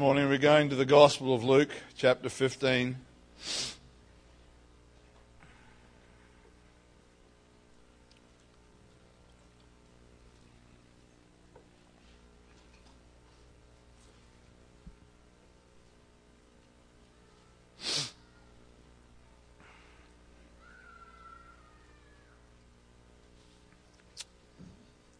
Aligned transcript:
morning 0.00 0.30
we're 0.30 0.38
going 0.38 0.70
to 0.70 0.74
the 0.74 0.86
Gospel 0.86 1.34
of 1.34 1.44
Luke, 1.44 1.68
chapter 1.94 2.30
15. 2.30 2.96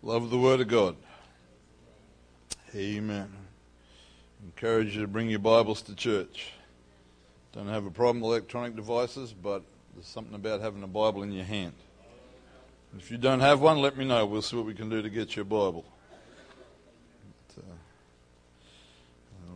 Love 0.03 0.31
the 0.31 0.39
Word 0.39 0.63
of 0.63 0.69
God. 0.69 0.97
Amen. 2.75 3.40
Encourage 4.63 4.95
you 4.95 5.01
to 5.01 5.09
bring 5.09 5.31
your 5.31 5.39
Bibles 5.39 5.81
to 5.81 5.95
church. 5.95 6.53
Don't 7.55 7.69
have 7.69 7.87
a 7.87 7.91
problem 7.91 8.21
with 8.21 8.33
electronic 8.33 8.77
devices, 8.77 9.33
but 9.33 9.63
there's 9.95 10.07
something 10.07 10.35
about 10.35 10.61
having 10.61 10.83
a 10.83 10.87
Bible 10.87 11.23
in 11.23 11.33
your 11.33 11.47
hand. 11.47 11.73
If 12.99 13.11
you 13.11 13.17
don't 13.17 13.41
have 13.41 13.63
one, 13.63 13.79
let 13.79 13.97
me 13.97 14.05
know. 14.05 14.27
We'll 14.27 14.43
see 14.43 14.57
what 14.57 14.67
we 14.67 14.75
can 14.75 14.91
do 14.91 15.01
to 15.01 15.09
get 15.09 15.35
you 15.35 15.41
a 15.41 15.45
Bible. 15.47 15.87
But, 17.57 17.65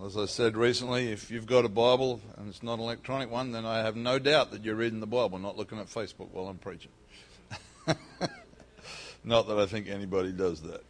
uh, 0.01 0.07
as 0.07 0.17
I 0.17 0.25
said 0.25 0.57
recently, 0.57 1.13
if 1.13 1.31
you've 1.31 1.45
got 1.45 1.67
a 1.67 1.69
Bible 1.69 2.23
and 2.39 2.49
it's 2.49 2.63
not 2.63 2.79
an 2.79 2.81
electronic 2.81 3.31
one, 3.31 3.53
then 3.53 3.67
I 3.67 3.81
have 3.81 3.97
no 3.97 4.19
doubt 4.19 4.53
that 4.53 4.65
you're 4.65 4.75
reading 4.75 5.01
the 5.01 5.07
Bible, 5.07 5.39
not 5.39 5.59
looking 5.59 5.79
at 5.79 5.89
Facebook 5.89 6.31
while 6.31 6.47
I'm 6.47 6.57
preaching. 6.57 6.93
not 9.23 9.49
that 9.49 9.59
I 9.59 9.67
think 9.67 9.87
anybody 9.87 10.33
does 10.33 10.63
that. 10.63 10.83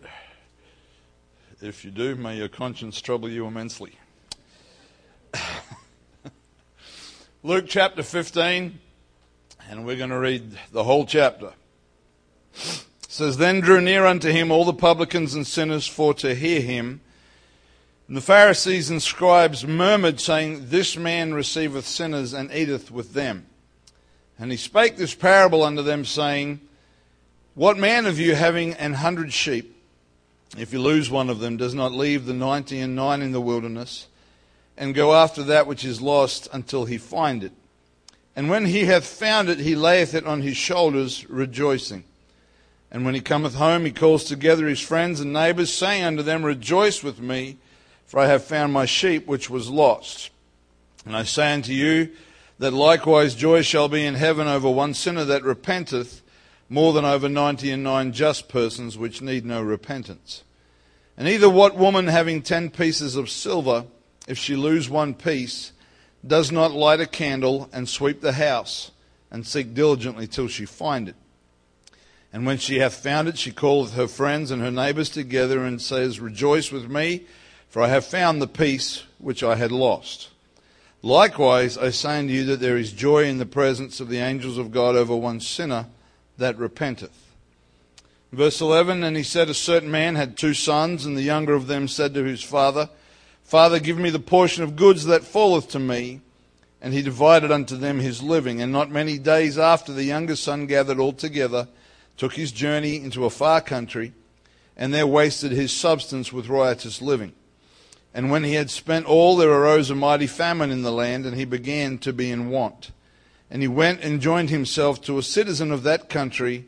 If 1.60 1.84
you 1.84 1.90
do, 1.90 2.14
may 2.14 2.36
your 2.36 2.48
conscience 2.48 3.00
trouble 3.00 3.28
you 3.28 3.46
immensely. 3.48 3.98
Luke 7.46 7.66
chapter 7.68 8.02
15, 8.02 8.78
and 9.68 9.84
we're 9.84 9.98
going 9.98 10.08
to 10.08 10.18
read 10.18 10.56
the 10.72 10.82
whole 10.82 11.04
chapter. 11.04 11.52
It 12.54 12.86
says, 13.06 13.36
Then 13.36 13.60
drew 13.60 13.82
near 13.82 14.06
unto 14.06 14.30
him 14.30 14.50
all 14.50 14.64
the 14.64 14.72
publicans 14.72 15.34
and 15.34 15.46
sinners 15.46 15.86
for 15.86 16.14
to 16.14 16.34
hear 16.34 16.62
him. 16.62 17.02
And 18.08 18.16
the 18.16 18.22
Pharisees 18.22 18.88
and 18.88 19.02
scribes 19.02 19.66
murmured, 19.66 20.20
saying, 20.20 20.70
This 20.70 20.96
man 20.96 21.34
receiveth 21.34 21.84
sinners 21.86 22.32
and 22.32 22.50
eateth 22.50 22.90
with 22.90 23.12
them. 23.12 23.44
And 24.38 24.50
he 24.50 24.56
spake 24.56 24.96
this 24.96 25.14
parable 25.14 25.64
unto 25.64 25.82
them, 25.82 26.06
saying, 26.06 26.62
What 27.54 27.76
man 27.76 28.06
of 28.06 28.18
you 28.18 28.36
having 28.36 28.72
an 28.72 28.94
hundred 28.94 29.34
sheep, 29.34 29.76
if 30.56 30.72
you 30.72 30.80
lose 30.80 31.10
one 31.10 31.28
of 31.28 31.40
them, 31.40 31.58
does 31.58 31.74
not 31.74 31.92
leave 31.92 32.24
the 32.24 32.32
ninety 32.32 32.80
and 32.80 32.96
nine 32.96 33.20
in 33.20 33.32
the 33.32 33.40
wilderness, 33.42 34.06
and 34.76 34.94
go 34.94 35.14
after 35.14 35.42
that 35.44 35.66
which 35.66 35.84
is 35.84 36.00
lost 36.00 36.48
until 36.52 36.84
he 36.84 36.98
find 36.98 37.44
it? 37.44 37.52
And 38.36 38.50
when 38.50 38.66
he 38.66 38.86
hath 38.86 39.06
found 39.06 39.48
it, 39.48 39.60
he 39.60 39.76
layeth 39.76 40.14
it 40.14 40.26
on 40.26 40.42
his 40.42 40.56
shoulders, 40.56 41.28
rejoicing. 41.30 42.04
And 42.90 43.04
when 43.04 43.14
he 43.14 43.20
cometh 43.20 43.54
home, 43.54 43.84
he 43.84 43.90
calls 43.90 44.24
together 44.24 44.66
his 44.66 44.80
friends 44.80 45.20
and 45.20 45.32
neighbors, 45.32 45.72
saying 45.72 46.04
unto 46.04 46.22
them, 46.22 46.44
Rejoice 46.44 47.02
with 47.02 47.20
me, 47.20 47.58
for 48.06 48.20
I 48.20 48.26
have 48.26 48.44
found 48.44 48.72
my 48.72 48.86
sheep 48.86 49.26
which 49.26 49.50
was 49.50 49.70
lost. 49.70 50.30
And 51.06 51.16
I 51.16 51.24
say 51.24 51.52
unto 51.52 51.72
you, 51.72 52.10
that 52.58 52.72
likewise 52.72 53.34
joy 53.34 53.62
shall 53.62 53.88
be 53.88 54.04
in 54.04 54.14
heaven 54.14 54.46
over 54.46 54.70
one 54.70 54.94
sinner 54.94 55.24
that 55.24 55.42
repenteth, 55.42 56.22
more 56.68 56.92
than 56.92 57.04
over 57.04 57.28
ninety 57.28 57.70
and 57.70 57.82
nine 57.82 58.12
just 58.12 58.48
persons 58.48 58.96
which 58.96 59.20
need 59.20 59.44
no 59.44 59.60
repentance. 59.62 60.44
And 61.16 61.28
either 61.28 61.50
what 61.50 61.76
woman 61.76 62.06
having 62.06 62.42
ten 62.42 62.70
pieces 62.70 63.16
of 63.16 63.28
silver, 63.28 63.84
if 64.26 64.38
she 64.38 64.56
lose 64.56 64.88
one 64.88 65.14
piece, 65.14 65.72
does 66.26 66.50
not 66.50 66.72
light 66.72 67.00
a 67.00 67.06
candle 67.06 67.68
and 67.72 67.88
sweep 67.88 68.20
the 68.20 68.32
house, 68.32 68.90
and 69.30 69.46
seek 69.46 69.74
diligently 69.74 70.26
till 70.26 70.48
she 70.48 70.64
find 70.64 71.08
it. 71.08 71.16
And 72.32 72.46
when 72.46 72.58
she 72.58 72.78
hath 72.78 72.94
found 72.94 73.28
it, 73.28 73.38
she 73.38 73.52
calleth 73.52 73.94
her 73.94 74.08
friends 74.08 74.50
and 74.50 74.60
her 74.62 74.70
neighbors 74.70 75.08
together, 75.08 75.64
and 75.64 75.80
says, 75.80 76.18
Rejoice 76.18 76.72
with 76.72 76.90
me, 76.90 77.26
for 77.68 77.82
I 77.82 77.88
have 77.88 78.04
found 78.04 78.40
the 78.40 78.48
piece 78.48 79.04
which 79.18 79.42
I 79.42 79.56
had 79.56 79.70
lost. 79.70 80.30
Likewise, 81.02 81.76
I 81.76 81.90
say 81.90 82.18
unto 82.18 82.32
you 82.32 82.44
that 82.46 82.60
there 82.60 82.78
is 82.78 82.92
joy 82.92 83.24
in 83.24 83.38
the 83.38 83.46
presence 83.46 84.00
of 84.00 84.08
the 84.08 84.18
angels 84.18 84.56
of 84.56 84.72
God 84.72 84.96
over 84.96 85.14
one 85.14 85.38
sinner 85.38 85.86
that 86.38 86.58
repenteth. 86.58 87.34
Verse 88.32 88.60
11 88.60 89.04
And 89.04 89.16
he 89.16 89.22
said, 89.22 89.48
A 89.48 89.54
certain 89.54 89.90
man 89.90 90.14
had 90.14 90.36
two 90.36 90.54
sons, 90.54 91.04
and 91.04 91.16
the 91.16 91.22
younger 91.22 91.54
of 91.54 91.66
them 91.66 91.88
said 91.88 92.14
to 92.14 92.24
his 92.24 92.42
father, 92.42 92.88
Father, 93.44 93.78
give 93.78 93.98
me 93.98 94.10
the 94.10 94.18
portion 94.18 94.64
of 94.64 94.76
goods 94.76 95.04
that 95.04 95.22
falleth 95.22 95.68
to 95.68 95.78
me. 95.78 96.20
And 96.80 96.92
he 96.92 97.00
divided 97.00 97.50
unto 97.50 97.78
them 97.78 97.98
his 97.98 98.22
living. 98.22 98.60
And 98.60 98.70
not 98.70 98.90
many 98.90 99.18
days 99.18 99.56
after, 99.58 99.90
the 99.90 100.04
younger 100.04 100.36
son 100.36 100.66
gathered 100.66 100.98
all 100.98 101.14
together, 101.14 101.68
took 102.18 102.34
his 102.34 102.52
journey 102.52 102.96
into 102.96 103.24
a 103.24 103.30
far 103.30 103.62
country, 103.62 104.12
and 104.76 104.92
there 104.92 105.06
wasted 105.06 105.52
his 105.52 105.72
substance 105.72 106.30
with 106.30 106.48
riotous 106.48 107.00
living. 107.00 107.32
And 108.12 108.30
when 108.30 108.44
he 108.44 108.54
had 108.54 108.70
spent 108.70 109.06
all, 109.06 109.36
there 109.36 109.50
arose 109.50 109.90
a 109.90 109.94
mighty 109.94 110.26
famine 110.26 110.70
in 110.70 110.82
the 110.82 110.92
land, 110.92 111.26
and 111.26 111.36
he 111.36 111.44
began 111.44 111.98
to 111.98 112.12
be 112.12 112.30
in 112.30 112.50
want. 112.50 112.92
And 113.50 113.62
he 113.62 113.68
went 113.68 114.02
and 114.02 114.20
joined 114.20 114.50
himself 114.50 115.00
to 115.02 115.18
a 115.18 115.22
citizen 115.22 115.72
of 115.72 115.82
that 115.84 116.08
country, 116.08 116.66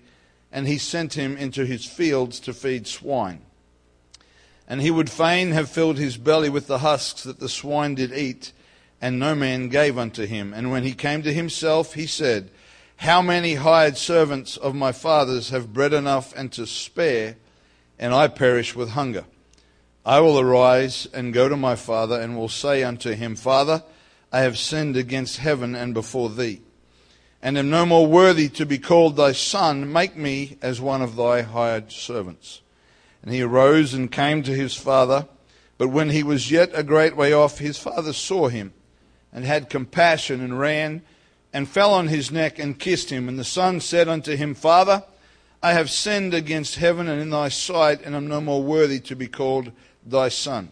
and 0.50 0.66
he 0.66 0.78
sent 0.78 1.14
him 1.14 1.37
into 1.37 1.66
his 1.66 1.84
fields 1.84 2.41
to 2.41 2.54
feed 2.54 2.87
swine. 2.87 3.43
And 4.69 4.81
he 4.81 4.91
would 4.91 5.10
fain 5.10 5.53
have 5.53 5.71
filled 5.71 5.99
his 5.99 6.16
belly 6.16 6.49
with 6.49 6.66
the 6.66 6.78
husks 6.78 7.22
that 7.22 7.38
the 7.38 7.49
swine 7.49 7.94
did 7.94 8.12
eat, 8.12 8.53
and 9.00 9.19
no 9.19 9.34
man 9.34 9.69
gave 9.69 9.97
unto 9.97 10.27
him. 10.27 10.53
And 10.53 10.71
when 10.71 10.82
he 10.82 10.93
came 10.93 11.22
to 11.22 11.32
himself, 11.32 11.94
he 11.94 12.06
said, 12.06 12.50
How 12.97 13.22
many 13.22 13.55
hired 13.55 13.97
servants 13.97 14.56
of 14.56 14.75
my 14.75 14.93
father's 14.93 15.50
have 15.50 15.72
bread 15.72 15.93
enough 15.93 16.34
and 16.37 16.50
to 16.53 16.66
spare, 16.66 17.37
and 17.99 18.12
I 18.12 18.28
perish 18.28 18.75
with 18.75 18.91
hunger? 18.91 19.25
I 20.05 20.21
will 20.21 20.38
arise 20.38 21.09
and 21.12 21.34
go 21.34 21.49
to 21.49 21.56
my 21.56 21.75
father, 21.75 22.21
and 22.21 22.37
will 22.37 22.49
say 22.49 22.82
unto 22.82 23.12
him, 23.12 23.34
Father, 23.34 23.82
I 24.32 24.41
have 24.41 24.59
sinned 24.59 24.97
against 24.97 25.38
heaven 25.38 25.75
and 25.75 25.94
before 25.94 26.31
thee, 26.31 26.60
and 27.41 27.56
am 27.56 27.71
no 27.71 27.87
more 27.87 28.06
worthy 28.06 28.49
to 28.50 28.66
be 28.66 28.78
called 28.78 29.16
thy 29.16 29.32
son. 29.32 29.93
Make 29.93 30.16
me 30.16 30.59
as 30.62 30.81
one 30.81 31.03
of 31.03 31.16
thy 31.16 31.43
hired 31.43 31.91
servants. 31.93 32.60
And 33.26 33.34
he 33.34 33.42
arose 33.42 33.92
and 33.92 34.10
came 34.10 34.44
to 34.44 34.54
his 34.54 34.76
father. 34.76 35.26
But 35.78 35.88
when 35.88 36.10
he 36.10 36.22
was 36.22 36.53
yet 36.53 36.70
a 36.72 36.84
great 36.84 37.16
way 37.16 37.32
off, 37.32 37.59
his 37.59 37.76
father 37.76 38.12
saw 38.12 38.47
him 38.47 38.72
and 39.32 39.44
had 39.44 39.69
compassion 39.69 40.41
and 40.41 40.59
ran 40.59 41.03
and 41.53 41.69
fell 41.69 41.92
on 41.92 42.06
his 42.06 42.31
neck 42.31 42.60
and 42.60 42.78
kissed 42.78 43.10
him. 43.10 43.28
And 43.28 43.37
the 43.37 43.44
son 43.44 43.81
said 43.81 44.09
unto 44.09 44.37
him, 44.37 44.54
Father, 44.54 45.03
I 45.60 45.72
have 45.72 45.91
sinned 45.91 46.34
against 46.34 46.76
heaven 46.76 47.09
and 47.09 47.20
in 47.20 47.31
thy 47.31 47.48
sight, 47.48 48.00
and 48.03 48.14
am 48.14 48.28
no 48.28 48.41
more 48.41 48.62
worthy 48.62 49.00
to 49.00 49.16
be 49.16 49.26
called 49.26 49.72
thy 50.06 50.28
son. 50.28 50.69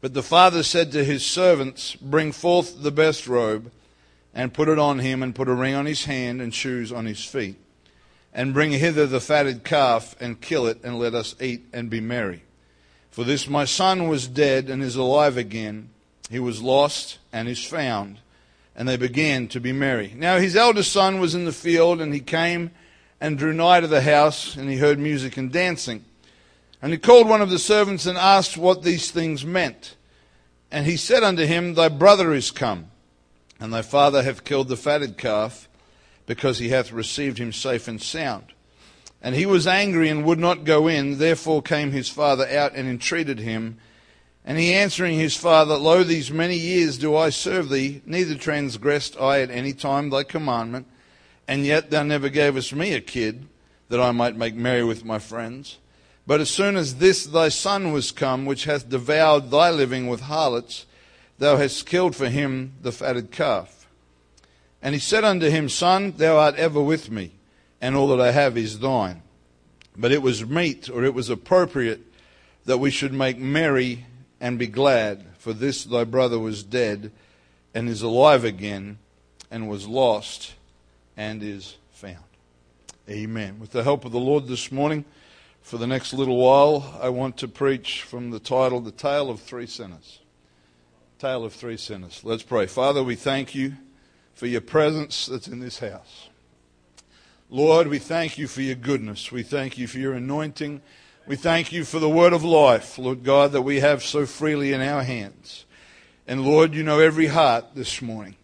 But 0.00 0.14
the 0.14 0.22
father 0.22 0.62
said 0.62 0.92
to 0.92 1.04
his 1.04 1.26
servants, 1.26 1.96
Bring 1.96 2.30
forth 2.30 2.84
the 2.84 2.92
best 2.92 3.26
robe, 3.26 3.72
and 4.32 4.54
put 4.54 4.68
it 4.68 4.78
on 4.78 5.00
him, 5.00 5.24
and 5.24 5.34
put 5.34 5.48
a 5.48 5.54
ring 5.54 5.74
on 5.74 5.86
his 5.86 6.04
hand, 6.04 6.40
and 6.40 6.54
shoes 6.54 6.92
on 6.92 7.06
his 7.06 7.24
feet 7.24 7.56
and 8.32 8.54
bring 8.54 8.72
hither 8.72 9.06
the 9.06 9.20
fatted 9.20 9.64
calf, 9.64 10.16
and 10.20 10.40
kill 10.40 10.66
it, 10.66 10.82
and 10.82 10.98
let 10.98 11.14
us 11.14 11.34
eat 11.40 11.64
and 11.72 11.90
be 11.90 12.00
merry. 12.00 12.42
For 13.10 13.24
this 13.24 13.46
my 13.46 13.66
son 13.66 14.08
was 14.08 14.26
dead 14.26 14.70
and 14.70 14.82
is 14.82 14.96
alive 14.96 15.36
again. 15.36 15.90
He 16.30 16.38
was 16.38 16.62
lost 16.62 17.18
and 17.32 17.46
is 17.46 17.62
found. 17.62 18.18
And 18.74 18.88
they 18.88 18.96
began 18.96 19.48
to 19.48 19.60
be 19.60 19.72
merry. 19.72 20.14
Now 20.16 20.38
his 20.38 20.56
eldest 20.56 20.90
son 20.90 21.20
was 21.20 21.34
in 21.34 21.44
the 21.44 21.52
field, 21.52 22.00
and 22.00 22.14
he 22.14 22.20
came 22.20 22.70
and 23.20 23.36
drew 23.36 23.52
nigh 23.52 23.80
to 23.80 23.86
the 23.86 24.00
house, 24.00 24.56
and 24.56 24.70
he 24.70 24.78
heard 24.78 24.98
music 24.98 25.36
and 25.36 25.52
dancing. 25.52 26.04
And 26.80 26.90
he 26.90 26.98
called 26.98 27.28
one 27.28 27.42
of 27.42 27.50
the 27.50 27.58
servants 27.58 28.06
and 28.06 28.16
asked 28.16 28.56
what 28.56 28.82
these 28.82 29.10
things 29.10 29.44
meant. 29.44 29.94
And 30.70 30.86
he 30.86 30.96
said 30.96 31.22
unto 31.22 31.44
him, 31.44 31.74
Thy 31.74 31.88
brother 31.88 32.32
is 32.32 32.50
come, 32.50 32.86
and 33.60 33.72
thy 33.72 33.82
father 33.82 34.22
hath 34.22 34.42
killed 34.42 34.68
the 34.68 34.76
fatted 34.76 35.18
calf 35.18 35.68
because 36.26 36.58
he 36.58 36.68
hath 36.68 36.92
received 36.92 37.38
him 37.38 37.52
safe 37.52 37.88
and 37.88 38.00
sound. 38.00 38.52
And 39.22 39.34
he 39.34 39.46
was 39.46 39.66
angry 39.66 40.08
and 40.08 40.24
would 40.24 40.38
not 40.38 40.64
go 40.64 40.88
in. 40.88 41.18
Therefore 41.18 41.62
came 41.62 41.92
his 41.92 42.08
father 42.08 42.46
out 42.48 42.74
and 42.74 42.88
entreated 42.88 43.38
him. 43.38 43.78
And 44.44 44.58
he 44.58 44.74
answering 44.74 45.18
his 45.18 45.36
father, 45.36 45.76
Lo, 45.76 46.02
these 46.02 46.30
many 46.30 46.56
years 46.56 46.98
do 46.98 47.16
I 47.16 47.30
serve 47.30 47.68
thee, 47.68 48.02
neither 48.04 48.34
transgressed 48.34 49.16
I 49.20 49.40
at 49.40 49.50
any 49.50 49.72
time 49.72 50.10
thy 50.10 50.24
commandment, 50.24 50.88
and 51.46 51.64
yet 51.64 51.90
thou 51.90 52.02
never 52.02 52.28
gavest 52.28 52.74
me 52.74 52.94
a 52.94 53.00
kid, 53.00 53.46
that 53.88 54.00
I 54.00 54.10
might 54.10 54.36
make 54.36 54.56
merry 54.56 54.82
with 54.82 55.04
my 55.04 55.20
friends. 55.20 55.78
But 56.26 56.40
as 56.40 56.50
soon 56.50 56.76
as 56.76 56.96
this 56.96 57.24
thy 57.24 57.50
son 57.50 57.92
was 57.92 58.10
come, 58.10 58.44
which 58.44 58.64
hath 58.64 58.88
devoured 58.88 59.50
thy 59.50 59.70
living 59.70 60.08
with 60.08 60.22
harlots, 60.22 60.86
thou 61.38 61.56
hast 61.56 61.86
killed 61.86 62.16
for 62.16 62.28
him 62.28 62.72
the 62.82 62.92
fatted 62.92 63.30
calf. 63.30 63.81
And 64.82 64.94
he 64.94 65.00
said 65.00 65.22
unto 65.22 65.48
him, 65.48 65.68
Son, 65.68 66.12
thou 66.16 66.36
art 66.36 66.56
ever 66.56 66.82
with 66.82 67.10
me, 67.10 67.32
and 67.80 67.94
all 67.94 68.08
that 68.08 68.20
I 68.20 68.32
have 68.32 68.58
is 68.58 68.80
thine. 68.80 69.22
But 69.96 70.10
it 70.10 70.22
was 70.22 70.44
meet, 70.44 70.90
or 70.90 71.04
it 71.04 71.14
was 71.14 71.30
appropriate, 71.30 72.00
that 72.64 72.78
we 72.78 72.90
should 72.90 73.12
make 73.12 73.38
merry 73.38 74.06
and 74.40 74.58
be 74.58 74.66
glad. 74.66 75.24
For 75.38 75.52
this 75.52 75.84
thy 75.84 76.04
brother 76.04 76.38
was 76.38 76.64
dead 76.64 77.12
and 77.74 77.88
is 77.88 78.02
alive 78.02 78.44
again, 78.44 78.98
and 79.50 79.68
was 79.68 79.86
lost 79.86 80.54
and 81.16 81.42
is 81.42 81.76
found. 81.92 82.18
Amen. 83.08 83.60
With 83.60 83.70
the 83.70 83.84
help 83.84 84.04
of 84.04 84.12
the 84.12 84.18
Lord 84.18 84.48
this 84.48 84.72
morning, 84.72 85.04
for 85.62 85.78
the 85.78 85.86
next 85.86 86.12
little 86.12 86.36
while, 86.36 86.98
I 87.00 87.08
want 87.08 87.36
to 87.38 87.48
preach 87.48 88.02
from 88.02 88.30
the 88.30 88.40
title, 88.40 88.80
The 88.80 88.90
Tale 88.90 89.30
of 89.30 89.40
Three 89.40 89.66
Sinners. 89.66 90.18
Tale 91.20 91.44
of 91.44 91.52
Three 91.52 91.76
Sinners. 91.76 92.22
Let's 92.24 92.42
pray. 92.42 92.66
Father, 92.66 93.04
we 93.04 93.14
thank 93.14 93.54
you 93.54 93.74
for 94.34 94.46
your 94.46 94.60
presence 94.60 95.26
that's 95.26 95.48
in 95.48 95.60
this 95.60 95.78
house. 95.78 96.28
Lord, 97.50 97.88
we 97.88 97.98
thank 97.98 98.38
you 98.38 98.48
for 98.48 98.62
your 98.62 98.74
goodness. 98.74 99.30
We 99.30 99.42
thank 99.42 99.76
you 99.76 99.86
for 99.86 99.98
your 99.98 100.14
anointing. 100.14 100.80
We 101.26 101.36
thank 101.36 101.70
you 101.70 101.84
for 101.84 101.98
the 101.98 102.08
word 102.08 102.32
of 102.32 102.42
life, 102.42 102.98
Lord 102.98 103.24
God, 103.24 103.52
that 103.52 103.62
we 103.62 103.80
have 103.80 104.02
so 104.02 104.24
freely 104.26 104.72
in 104.72 104.80
our 104.80 105.02
hands. 105.02 105.66
And 106.26 106.44
Lord, 106.44 106.74
you 106.74 106.82
know 106.82 106.98
every 106.98 107.26
heart 107.26 107.74
this 107.74 108.00
morning. 108.00 108.36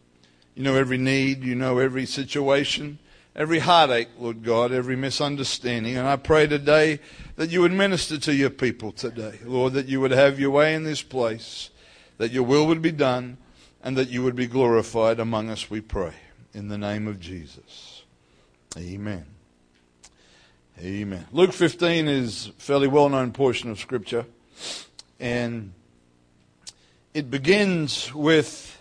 You 0.54 0.62
know 0.62 0.74
every 0.74 0.98
need. 0.98 1.42
You 1.42 1.54
know 1.54 1.78
every 1.78 2.04
situation, 2.04 2.98
every 3.34 3.60
heartache, 3.60 4.08
Lord 4.18 4.44
God, 4.44 4.72
every 4.72 4.96
misunderstanding. 4.96 5.96
And 5.96 6.06
I 6.06 6.16
pray 6.16 6.46
today 6.46 7.00
that 7.36 7.50
you 7.50 7.62
would 7.62 7.72
minister 7.72 8.18
to 8.18 8.34
your 8.34 8.50
people 8.50 8.92
today. 8.92 9.38
Lord, 9.44 9.72
that 9.72 9.86
you 9.86 10.00
would 10.00 10.10
have 10.10 10.38
your 10.38 10.50
way 10.50 10.74
in 10.74 10.84
this 10.84 11.02
place, 11.02 11.70
that 12.18 12.30
your 12.30 12.42
will 12.42 12.66
would 12.66 12.82
be 12.82 12.92
done, 12.92 13.38
and 13.82 13.96
that 13.96 14.08
you 14.08 14.22
would 14.22 14.36
be 14.36 14.46
glorified 14.46 15.20
among 15.20 15.50
us, 15.50 15.70
we 15.70 15.80
pray. 15.80 16.14
In 16.54 16.68
the 16.68 16.78
name 16.78 17.06
of 17.06 17.20
Jesus. 17.20 18.02
Amen. 18.76 19.26
Amen. 20.80 21.26
Luke 21.32 21.52
15 21.52 22.08
is 22.08 22.48
a 22.48 22.52
fairly 22.52 22.88
well 22.88 23.08
known 23.08 23.32
portion 23.32 23.70
of 23.70 23.78
Scripture, 23.78 24.24
and 25.18 25.72
it 27.14 27.30
begins 27.30 28.14
with 28.14 28.78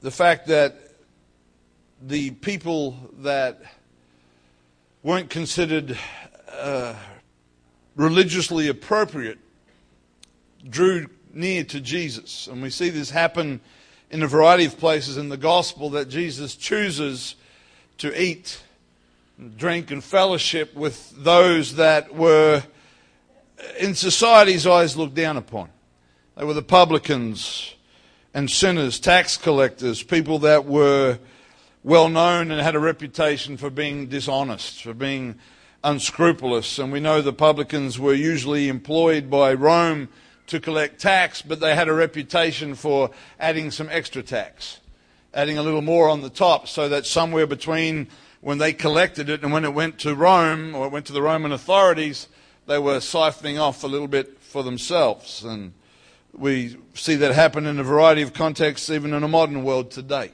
the 0.00 0.10
fact 0.10 0.46
that 0.46 0.76
the 2.00 2.30
people 2.30 2.96
that 3.18 3.60
weren't 5.02 5.30
considered 5.30 5.98
uh, 6.52 6.94
religiously 7.96 8.68
appropriate 8.68 9.38
drew 10.68 11.08
near 11.34 11.64
to 11.64 11.80
Jesus. 11.80 12.46
And 12.46 12.62
we 12.62 12.70
see 12.70 12.90
this 12.90 13.10
happen 13.10 13.60
in 14.10 14.22
a 14.22 14.26
variety 14.26 14.64
of 14.64 14.78
places 14.78 15.16
in 15.16 15.28
the 15.28 15.36
gospel 15.36 15.90
that 15.90 16.08
Jesus 16.08 16.56
chooses 16.56 17.36
to 17.98 18.20
eat, 18.20 18.62
drink, 19.56 19.90
and 19.90 20.02
fellowship 20.02 20.74
with 20.74 21.12
those 21.16 21.76
that 21.76 22.14
were, 22.14 22.62
uh, 23.58 23.62
in 23.78 23.94
society's 23.94 24.66
eyes, 24.66 24.96
looked 24.96 25.14
down 25.14 25.36
upon. 25.36 25.68
They 26.36 26.44
were 26.44 26.54
the 26.54 26.62
publicans 26.62 27.74
and 28.34 28.50
sinners, 28.50 28.98
tax 28.98 29.36
collectors, 29.36 30.02
people 30.02 30.38
that 30.40 30.64
were 30.64 31.18
well 31.82 32.08
known 32.08 32.50
and 32.50 32.60
had 32.60 32.74
a 32.74 32.80
reputation 32.80 33.56
for 33.56 33.70
being 33.70 34.06
dishonest, 34.06 34.82
for 34.82 34.94
being 34.94 35.36
unscrupulous. 35.82 36.78
And 36.78 36.92
we 36.92 37.00
know 37.00 37.22
the 37.22 37.32
publicans 37.32 37.98
were 37.98 38.14
usually 38.14 38.68
employed 38.68 39.30
by 39.30 39.54
Rome 39.54 40.08
to 40.50 40.60
collect 40.60 41.00
tax, 41.00 41.42
but 41.42 41.60
they 41.60 41.74
had 41.74 41.88
a 41.88 41.92
reputation 41.92 42.74
for 42.74 43.10
adding 43.38 43.70
some 43.70 43.88
extra 43.90 44.22
tax 44.22 44.80
adding 45.32 45.58
a 45.58 45.62
little 45.62 45.82
more 45.82 46.08
on 46.08 46.22
the 46.22 46.30
top 46.30 46.68
so 46.68 46.88
that 46.88 47.06
somewhere 47.06 47.46
between 47.46 48.08
when 48.40 48.58
they 48.58 48.72
collected 48.72 49.28
it 49.28 49.42
and 49.42 49.52
when 49.52 49.64
it 49.64 49.74
went 49.74 49.98
to 50.00 50.14
Rome 50.14 50.74
or 50.74 50.86
it 50.86 50.92
went 50.92 51.06
to 51.06 51.12
the 51.12 51.22
Roman 51.22 51.52
authorities, 51.52 52.28
they 52.66 52.78
were 52.78 52.98
siphoning 52.98 53.60
off 53.60 53.84
a 53.84 53.86
little 53.86 54.08
bit 54.08 54.38
for 54.40 54.62
themselves. 54.62 55.44
And 55.44 55.72
we 56.32 56.76
see 56.94 57.16
that 57.16 57.34
happen 57.34 57.66
in 57.66 57.78
a 57.78 57.84
variety 57.84 58.22
of 58.22 58.32
contexts, 58.32 58.90
even 58.90 59.12
in 59.12 59.22
a 59.22 59.28
modern 59.28 59.62
world 59.62 59.90
today. 59.90 60.32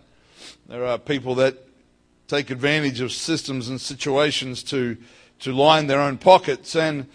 There 0.68 0.84
are 0.84 0.98
people 0.98 1.34
that 1.36 1.56
take 2.28 2.50
advantage 2.50 3.00
of 3.00 3.12
systems 3.12 3.68
and 3.68 3.80
situations 3.80 4.62
to, 4.64 4.96
to 5.40 5.52
line 5.52 5.86
their 5.86 6.00
own 6.00 6.18
pockets. 6.18 6.74
And 6.74 7.06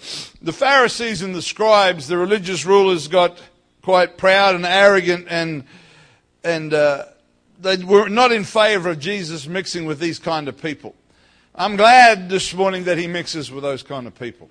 the 0.42 0.54
Pharisees 0.54 1.22
and 1.22 1.34
the 1.34 1.42
scribes, 1.42 2.08
the 2.08 2.18
religious 2.18 2.66
rulers, 2.66 3.08
got 3.08 3.42
quite 3.82 4.18
proud 4.18 4.56
and 4.56 4.66
arrogant 4.66 5.28
and, 5.30 5.64
and 6.44 6.74
uh, 6.74 7.06
they 7.62 7.78
were 7.78 8.10
not 8.10 8.32
in 8.32 8.44
favor 8.44 8.90
of 8.90 9.00
Jesus 9.00 9.48
mixing 9.48 9.86
with 9.86 10.00
these 10.00 10.20
kind 10.20 10.48
of 10.48 10.62
people. 10.62 10.96
I'm 11.54 11.76
glad 11.76 12.30
this 12.30 12.54
morning 12.54 12.86
that 12.86 12.98
he 12.98 13.08
mixes 13.08 13.52
with 13.52 13.64
those 13.64 13.84
kind 13.84 14.08
of 14.08 14.18
people. 14.18 14.50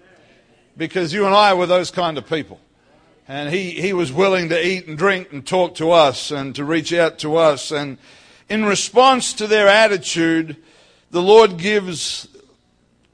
Because 0.76 1.12
you 1.12 1.26
and 1.26 1.34
I 1.34 1.54
were 1.54 1.66
those 1.66 1.90
kind 1.90 2.16
of 2.18 2.28
people. 2.28 2.60
And 3.26 3.52
he, 3.52 3.70
he 3.72 3.92
was 3.92 4.12
willing 4.12 4.48
to 4.50 4.66
eat 4.66 4.86
and 4.86 4.96
drink 4.96 5.32
and 5.32 5.46
talk 5.46 5.76
to 5.76 5.92
us 5.92 6.30
and 6.30 6.54
to 6.56 6.64
reach 6.64 6.92
out 6.92 7.18
to 7.20 7.36
us. 7.36 7.70
And 7.70 7.98
in 8.48 8.64
response 8.64 9.32
to 9.34 9.46
their 9.46 9.68
attitude, 9.68 10.56
the 11.10 11.22
Lord 11.22 11.56
gives 11.56 12.28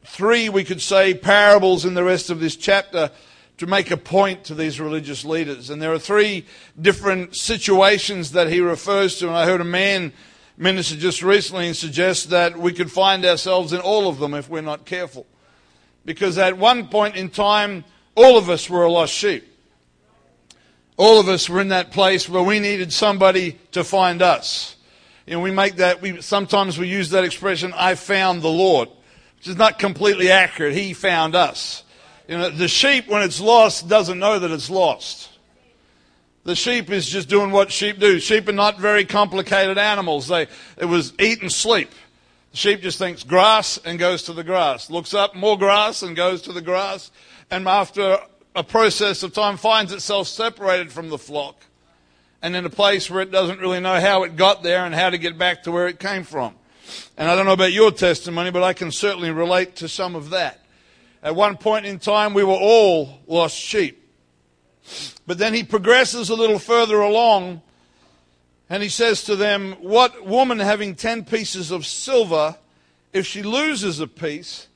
three, 0.06 0.48
we 0.48 0.64
could 0.64 0.80
say, 0.80 1.14
parables 1.14 1.84
in 1.84 1.94
the 1.94 2.04
rest 2.04 2.30
of 2.30 2.40
this 2.40 2.56
chapter 2.56 3.10
to 3.58 3.66
make 3.66 3.90
a 3.90 3.96
point 3.96 4.44
to 4.44 4.54
these 4.54 4.78
religious 4.78 5.24
leaders. 5.24 5.70
And 5.70 5.80
there 5.80 5.92
are 5.92 5.98
three 5.98 6.46
different 6.80 7.34
situations 7.34 8.32
that 8.32 8.48
he 8.48 8.60
refers 8.60 9.18
to. 9.18 9.28
And 9.28 9.36
I 9.36 9.46
heard 9.46 9.60
a 9.60 9.64
man 9.64 10.12
minister 10.56 10.96
just 10.96 11.22
recently 11.22 11.66
and 11.66 11.76
suggest 11.76 12.30
that 12.30 12.56
we 12.56 12.72
could 12.72 12.90
find 12.90 13.24
ourselves 13.24 13.72
in 13.72 13.80
all 13.80 14.08
of 14.08 14.18
them 14.18 14.34
if 14.34 14.48
we're 14.48 14.60
not 14.60 14.84
careful. 14.84 15.26
Because 16.04 16.38
at 16.38 16.56
one 16.56 16.88
point 16.88 17.16
in 17.16 17.30
time, 17.30 17.84
all 18.14 18.38
of 18.38 18.48
us 18.48 18.70
were 18.70 18.84
a 18.84 18.90
lost 18.90 19.12
sheep. 19.12 19.44
All 20.96 21.20
of 21.20 21.28
us 21.28 21.48
were 21.48 21.60
in 21.60 21.68
that 21.68 21.90
place 21.90 22.28
where 22.28 22.42
we 22.42 22.58
needed 22.58 22.92
somebody 22.92 23.58
to 23.72 23.84
find 23.84 24.22
us. 24.22 24.76
You 25.26 25.34
know, 25.34 25.40
we 25.40 25.50
make 25.50 25.76
that, 25.76 26.00
we, 26.00 26.22
sometimes 26.22 26.78
we 26.78 26.88
use 26.88 27.10
that 27.10 27.24
expression, 27.24 27.74
I 27.76 27.96
found 27.96 28.42
the 28.42 28.48
Lord, 28.48 28.88
which 29.36 29.48
is 29.48 29.56
not 29.56 29.78
completely 29.78 30.30
accurate. 30.30 30.74
He 30.74 30.92
found 30.92 31.34
us. 31.34 31.84
You 32.28 32.38
know, 32.38 32.50
the 32.50 32.68
sheep, 32.68 33.08
when 33.08 33.22
it's 33.22 33.40
lost, 33.40 33.88
doesn't 33.88 34.18
know 34.18 34.38
that 34.38 34.50
it's 34.50 34.70
lost. 34.70 35.30
The 36.44 36.56
sheep 36.56 36.90
is 36.90 37.08
just 37.08 37.28
doing 37.28 37.50
what 37.50 37.72
sheep 37.72 37.98
do. 37.98 38.20
Sheep 38.20 38.48
are 38.48 38.52
not 38.52 38.78
very 38.78 39.04
complicated 39.04 39.78
animals. 39.78 40.28
They, 40.28 40.46
it 40.76 40.84
was 40.84 41.12
eat 41.18 41.42
and 41.42 41.50
sleep. 41.50 41.90
The 42.52 42.56
sheep 42.56 42.82
just 42.82 42.98
thinks 42.98 43.22
grass 43.24 43.78
and 43.84 43.98
goes 43.98 44.22
to 44.24 44.32
the 44.32 44.44
grass. 44.44 44.88
Looks 44.88 45.12
up, 45.12 45.34
more 45.34 45.58
grass 45.58 46.02
and 46.02 46.14
goes 46.14 46.42
to 46.42 46.52
the 46.52 46.60
grass. 46.60 47.10
And 47.50 47.66
after 47.66 48.18
a 48.54 48.64
process 48.64 49.22
of 49.22 49.34
time 49.34 49.56
finds 49.56 49.92
itself 49.92 50.28
separated 50.28 50.92
from 50.92 51.10
the 51.10 51.18
flock 51.18 51.64
and 52.42 52.54
in 52.54 52.64
a 52.64 52.70
place 52.70 53.10
where 53.10 53.22
it 53.22 53.30
doesn't 53.30 53.60
really 53.60 53.80
know 53.80 54.00
how 54.00 54.22
it 54.22 54.36
got 54.36 54.62
there 54.62 54.84
and 54.84 54.94
how 54.94 55.10
to 55.10 55.18
get 55.18 55.36
back 55.36 55.64
to 55.64 55.72
where 55.72 55.88
it 55.88 55.98
came 55.98 56.22
from. 56.22 56.54
And 57.16 57.30
I 57.30 57.34
don't 57.34 57.46
know 57.46 57.52
about 57.52 57.72
your 57.72 57.90
testimony, 57.90 58.50
but 58.50 58.62
I 58.62 58.72
can 58.72 58.90
certainly 58.90 59.30
relate 59.30 59.76
to 59.76 59.88
some 59.88 60.14
of 60.14 60.30
that. 60.30 60.60
At 61.22 61.34
one 61.34 61.56
point 61.56 61.86
in 61.86 61.98
time, 61.98 62.34
we 62.34 62.44
were 62.44 62.52
all 62.52 63.20
lost 63.26 63.56
sheep. 63.56 64.02
But 65.26 65.38
then 65.38 65.54
he 65.54 65.64
progresses 65.64 66.30
a 66.30 66.34
little 66.34 66.58
further 66.58 67.00
along 67.00 67.62
and 68.68 68.82
he 68.82 68.88
says 68.88 69.22
to 69.24 69.36
them, 69.36 69.72
What 69.80 70.26
woman 70.26 70.58
having 70.58 70.94
ten 70.94 71.24
pieces 71.24 71.70
of 71.70 71.86
silver, 71.86 72.56
if 73.12 73.26
she 73.26 73.42
loses 73.42 74.00
a 74.00 74.08
piece, 74.08 74.66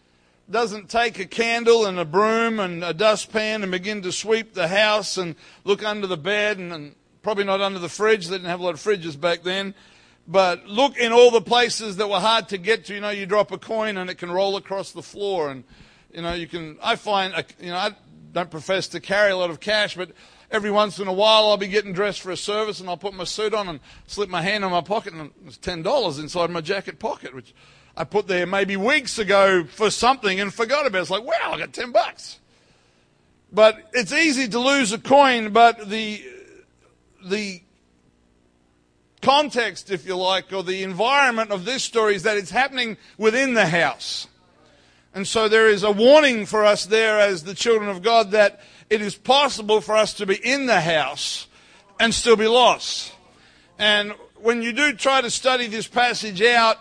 doesn't 0.48 0.88
take 0.88 1.18
a 1.18 1.26
candle 1.26 1.86
and 1.86 1.98
a 1.98 2.04
broom 2.04 2.58
and 2.60 2.82
a 2.82 2.92
dustpan 2.92 3.62
and 3.62 3.70
begin 3.70 4.02
to 4.02 4.12
sweep 4.12 4.54
the 4.54 4.68
house 4.68 5.16
and 5.16 5.34
look 5.64 5.84
under 5.84 6.06
the 6.06 6.16
bed 6.16 6.58
and, 6.58 6.72
and 6.72 6.94
probably 7.22 7.44
not 7.44 7.60
under 7.60 7.78
the 7.78 7.88
fridge. 7.88 8.26
They 8.26 8.34
didn't 8.34 8.48
have 8.48 8.60
a 8.60 8.64
lot 8.64 8.74
of 8.74 8.80
fridges 8.80 9.20
back 9.20 9.42
then. 9.42 9.74
But 10.30 10.66
look 10.66 10.96
in 10.96 11.10
all 11.10 11.32
the 11.32 11.40
places 11.40 11.96
that 11.96 12.08
were 12.08 12.20
hard 12.20 12.50
to 12.50 12.58
get 12.58 12.84
to. 12.84 12.94
You 12.94 13.00
know, 13.00 13.10
you 13.10 13.26
drop 13.26 13.50
a 13.50 13.58
coin 13.58 13.96
and 13.96 14.08
it 14.08 14.14
can 14.14 14.30
roll 14.30 14.56
across 14.56 14.92
the 14.92 15.02
floor 15.02 15.50
and 15.50 15.64
you 16.12 16.22
know, 16.22 16.34
you 16.34 16.46
can, 16.46 16.78
I 16.80 16.94
find, 16.94 17.34
uh, 17.34 17.42
you 17.58 17.70
know, 17.70 17.76
I 17.76 17.90
don't 18.32 18.50
profess 18.50 18.86
to 18.88 19.00
carry 19.00 19.32
a 19.32 19.36
lot 19.36 19.50
of 19.50 19.58
cash, 19.58 19.96
but 19.96 20.12
every 20.52 20.70
once 20.70 21.00
in 21.00 21.08
a 21.08 21.12
while 21.12 21.48
I'll 21.48 21.56
be 21.56 21.66
getting 21.66 21.92
dressed 21.92 22.20
for 22.20 22.30
a 22.30 22.36
service 22.36 22.78
and 22.78 22.88
I'll 22.88 22.96
put 22.96 23.12
my 23.12 23.24
suit 23.24 23.54
on 23.54 23.68
and 23.68 23.80
slip 24.06 24.28
my 24.28 24.40
hand 24.40 24.64
in 24.64 24.70
my 24.70 24.82
pocket 24.82 25.14
and 25.14 25.32
there's 25.42 25.58
$10 25.58 26.20
inside 26.20 26.50
my 26.50 26.60
jacket 26.60 27.00
pocket, 27.00 27.34
which 27.34 27.52
I 27.96 28.04
put 28.04 28.28
there 28.28 28.46
maybe 28.46 28.76
weeks 28.76 29.18
ago 29.18 29.64
for 29.64 29.90
something 29.90 30.38
and 30.38 30.54
forgot 30.54 30.86
about. 30.86 31.00
It's 31.02 31.10
like, 31.10 31.24
wow, 31.24 31.52
I 31.52 31.58
got 31.58 31.72
10 31.72 31.90
bucks. 31.90 32.38
But 33.52 33.90
it's 33.92 34.12
easy 34.12 34.46
to 34.46 34.60
lose 34.60 34.92
a 34.92 34.98
coin, 34.98 35.52
but 35.52 35.88
the, 35.88 36.24
the 37.24 37.62
context, 39.22 39.90
if 39.90 40.06
you 40.06 40.16
like, 40.16 40.52
or 40.52 40.62
the 40.62 40.82
environment 40.82 41.50
of 41.50 41.64
this 41.64 41.82
story 41.82 42.14
is 42.14 42.22
that 42.22 42.36
it's 42.36 42.50
happening 42.50 42.96
within 43.18 43.54
the 43.54 43.66
house. 43.66 44.26
And 45.14 45.26
so 45.26 45.48
there 45.48 45.68
is 45.68 45.82
a 45.82 45.90
warning 45.90 46.46
for 46.46 46.64
us 46.64 46.86
there 46.86 47.18
as 47.18 47.42
the 47.44 47.54
children 47.54 47.90
of 47.90 48.02
God 48.02 48.30
that 48.30 48.60
it 48.88 49.02
is 49.02 49.14
possible 49.14 49.80
for 49.80 49.96
us 49.96 50.14
to 50.14 50.26
be 50.26 50.36
in 50.36 50.66
the 50.66 50.80
house 50.80 51.46
and 51.98 52.14
still 52.14 52.36
be 52.36 52.46
lost. 52.46 53.12
And 53.78 54.12
when 54.36 54.62
you 54.62 54.72
do 54.72 54.92
try 54.92 55.20
to 55.20 55.30
study 55.30 55.66
this 55.66 55.86
passage 55.86 56.42
out, 56.42 56.78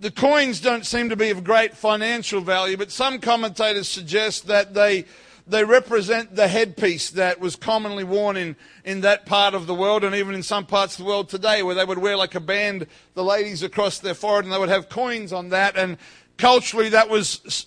the 0.00 0.10
coins 0.10 0.60
don't 0.60 0.84
seem 0.84 1.08
to 1.08 1.16
be 1.16 1.30
of 1.30 1.42
great 1.42 1.76
financial 1.76 2.40
value, 2.40 2.76
but 2.76 2.90
some 2.90 3.18
commentators 3.18 3.88
suggest 3.88 4.46
that 4.46 4.74
they, 4.74 5.06
they 5.46 5.64
represent 5.64 6.34
the 6.34 6.48
headpiece 6.48 7.10
that 7.10 7.38
was 7.38 7.54
commonly 7.54 8.02
worn 8.02 8.36
in, 8.36 8.56
in 8.84 9.02
that 9.02 9.26
part 9.26 9.54
of 9.54 9.66
the 9.66 9.74
world 9.74 10.02
and 10.02 10.14
even 10.14 10.34
in 10.34 10.42
some 10.42 10.66
parts 10.66 10.94
of 10.94 11.04
the 11.04 11.08
world 11.08 11.28
today 11.28 11.62
where 11.62 11.74
they 11.74 11.84
would 11.84 11.98
wear 11.98 12.16
like 12.16 12.34
a 12.34 12.40
band, 12.40 12.86
the 13.14 13.22
ladies 13.22 13.62
across 13.62 13.98
their 13.98 14.14
forehead, 14.14 14.44
and 14.44 14.52
they 14.52 14.58
would 14.58 14.68
have 14.68 14.88
coins 14.88 15.32
on 15.32 15.50
that. 15.50 15.76
And 15.76 15.98
culturally, 16.36 16.88
that 16.88 17.08
was 17.08 17.66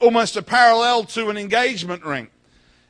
almost 0.00 0.36
a 0.36 0.42
parallel 0.42 1.04
to 1.04 1.28
an 1.28 1.36
engagement 1.36 2.04
ring. 2.04 2.28